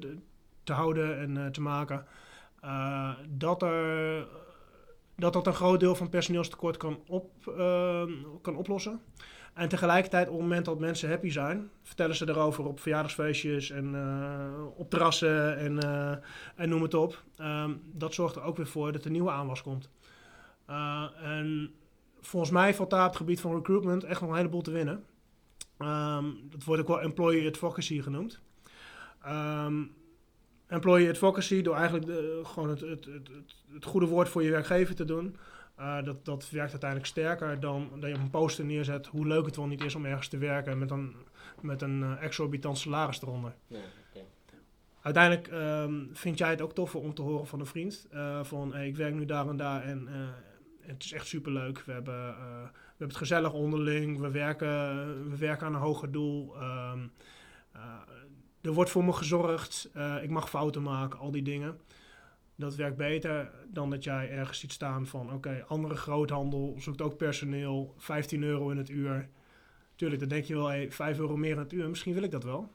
te 0.65 0.73
houden 0.73 1.19
en 1.19 1.53
te 1.53 1.61
maken. 1.61 2.07
dat 3.29 3.63
er 3.63 4.27
dat 5.17 5.33
dat 5.33 5.47
een 5.47 5.55
groot 5.55 5.81
deel 5.81 5.95
van 5.95 6.09
personeelstekort 6.09 6.77
kan, 6.77 7.01
op, 7.07 7.31
uh, 7.59 8.03
kan 8.43 8.57
oplossen. 8.57 9.01
En 9.53 9.69
tegelijkertijd, 9.69 10.27
op 10.27 10.33
het 10.33 10.43
moment 10.43 10.65
dat 10.65 10.79
mensen 10.79 11.09
happy 11.09 11.31
zijn, 11.31 11.71
vertellen 11.83 12.17
ze 12.17 12.29
erover 12.29 12.65
op 12.65 12.81
verjaardagsfeestjes 12.81 13.71
en 13.71 13.95
uh, 13.95 14.65
op 14.77 14.91
terrassen 14.91 15.57
en, 15.57 15.85
uh, 15.85 16.13
en 16.57 16.69
noem 16.69 16.83
het 16.83 16.95
op. 16.95 17.23
Um, 17.41 17.83
dat 17.93 18.15
zorgt 18.15 18.37
er 18.37 18.43
ook 18.43 18.57
weer 18.57 18.67
voor 18.67 18.93
dat 18.93 19.05
er 19.05 19.11
nieuwe 19.11 19.31
aanwas 19.31 19.63
komt. 19.63 19.89
Uh, 20.71 21.05
en 21.23 21.75
volgens 22.21 22.53
mij 22.53 22.75
valt 22.75 22.91
daar 22.91 23.03
op 23.03 23.09
het 23.09 23.17
gebied 23.17 23.41
van 23.41 23.55
recruitment 23.55 24.05
echt 24.05 24.21
nog 24.21 24.31
een 24.31 24.37
heleboel 24.37 24.63
te 24.63 24.71
winnen. 24.71 25.05
Um, 25.79 26.49
dat 26.51 26.65
wordt 26.65 26.83
ook 26.83 26.89
wel 26.89 27.01
employee 27.01 27.49
advocacy 27.49 28.01
genoemd. 28.01 28.41
Um, 29.29 29.95
employee 30.67 31.09
advocacy, 31.09 31.63
door 31.63 31.77
eigenlijk 31.77 32.07
gewoon 32.47 32.69
het, 32.69 32.81
het, 32.81 33.05
het, 33.05 33.29
het, 33.73 33.85
goede 33.85 34.07
woord 34.07 34.29
voor 34.29 34.43
je 34.43 34.51
werkgever 34.51 34.95
te 34.95 35.05
doen. 35.05 35.37
Uh, 35.79 36.03
dat, 36.05 36.25
dat 36.25 36.51
werkt 36.51 36.71
uiteindelijk 36.71 37.11
sterker 37.11 37.61
dan 37.61 37.91
dat 38.01 38.11
je 38.11 38.15
op 38.15 38.23
een 38.23 38.31
poster 38.31 38.65
neerzet 38.65 39.07
hoe 39.07 39.27
leuk 39.27 39.47
het 39.47 39.57
wel 39.57 39.67
niet 39.67 39.85
is 39.85 39.95
om 39.95 40.05
ergens 40.05 40.29
te 40.29 40.39
werken 40.39 40.79
met 40.79 40.91
een, 40.91 41.15
met 41.61 41.83
een 41.83 42.01
uh, 42.01 42.23
exorbitant 42.23 42.79
salaris 42.79 43.23
eronder. 43.23 43.55
Okay. 43.69 43.81
Uiteindelijk 45.03 45.51
um, 45.53 46.11
vind 46.13 46.39
jij 46.39 46.51
het 46.51 46.61
ook 46.61 46.75
toffer 46.75 47.01
om 47.01 47.15
te 47.15 47.23
horen 47.23 47.47
van 47.47 47.61
een 47.61 47.67
vriend. 47.67 48.07
Uh, 48.15 48.45
van 48.45 48.73
hey, 48.73 48.87
ik 48.87 48.97
werk 48.97 49.15
nu 49.15 49.25
daar 49.25 49.49
en 49.49 49.57
daar 49.57 49.83
en 49.83 50.09
het 50.81 51.05
is 51.05 51.13
echt 51.13 51.27
super 51.27 51.53
leuk. 51.53 51.83
We 51.87 51.93
hebben, 51.93 52.27
we 52.27 52.71
hebben 52.89 53.09
het 53.09 53.17
gezellig 53.17 53.53
onderling. 53.53 54.21
We 54.21 54.31
werken, 54.31 54.69
we 55.31 55.37
werken 55.37 55.67
aan 55.67 55.75
een 55.75 55.81
hoger 55.81 56.13
doel. 56.13 56.55
Um, 56.63 57.13
er 58.61 58.73
wordt 58.73 58.91
voor 58.91 59.05
me 59.05 59.13
gezorgd. 59.13 59.91
ik 60.23 60.31
mag 60.31 60.49
fouten 60.49 60.83
maken, 60.83 61.19
al 61.19 61.31
die 61.31 61.43
dingen. 61.43 61.79
Dat 62.57 62.75
werkt 62.75 62.97
beter 62.97 63.51
dan 63.69 63.91
dat 63.91 64.05
jij 64.05 64.31
ergens 64.31 64.59
ziet 64.59 64.73
staan 64.73 65.07
van... 65.07 65.33
oké, 65.33 65.65
andere 65.69 65.95
groothandel 65.95 66.75
zoekt 66.79 67.03
ook 67.03 67.17
personeel, 67.17 67.95
15 67.99 68.43
euro 68.43 68.71
in 68.71 68.77
het 68.77 68.89
uur. 68.89 69.29
Tuurlijk, 69.95 70.21
dan 70.21 70.29
denk 70.29 70.45
je 70.45 70.55
wel, 70.55 70.67
hey, 70.67 70.93
5 70.93 71.19
euro 71.19 71.37
meer 71.37 71.51
in 71.51 71.59
het 71.59 71.73
uur, 71.73 71.89
misschien 71.89 72.15
wil 72.15 72.23
ik 72.23 72.31
dat 72.31 72.45
wel. 72.45 72.71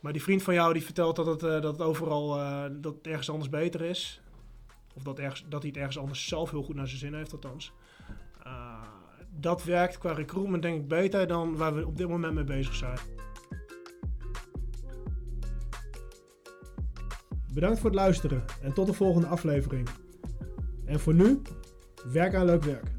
Maar 0.00 0.12
die 0.12 0.22
vriend 0.22 0.42
van 0.42 0.54
jou 0.54 0.72
die 0.72 0.84
vertelt 0.84 1.16
dat 1.16 1.26
het, 1.26 1.42
uh, 1.42 1.50
dat 1.50 1.72
het 1.72 1.80
overal 1.80 2.38
uh, 2.38 2.64
dat 2.72 2.94
het 2.94 3.06
ergens 3.06 3.30
anders 3.30 3.50
beter 3.50 3.80
is. 3.80 4.20
Of 4.94 5.02
dat, 5.02 5.18
ergens, 5.18 5.44
dat 5.48 5.60
hij 5.60 5.70
het 5.70 5.78
ergens 5.78 5.98
anders 5.98 6.28
zelf 6.28 6.50
heel 6.50 6.62
goed 6.62 6.74
naar 6.74 6.88
zijn 6.88 6.98
zin 6.98 7.14
heeft, 7.14 7.32
althans. 7.32 7.72
Uh, 8.46 8.82
dat 9.30 9.64
werkt 9.64 9.98
qua 9.98 10.12
recruitment 10.12 10.62
denk 10.62 10.80
ik 10.80 10.88
beter 10.88 11.26
dan 11.26 11.56
waar 11.56 11.74
we 11.74 11.86
op 11.86 11.96
dit 11.96 12.08
moment 12.08 12.34
mee 12.34 12.44
bezig 12.44 12.74
zijn. 12.74 12.98
Bedankt 17.54 17.80
voor 17.80 17.90
het 17.90 17.98
luisteren 17.98 18.44
en 18.62 18.72
tot 18.72 18.86
de 18.86 18.92
volgende 18.92 19.26
aflevering. 19.26 19.88
En 20.84 21.00
voor 21.00 21.14
nu, 21.14 21.40
werk 22.12 22.34
aan 22.34 22.44
leuk 22.44 22.62
werk. 22.62 22.90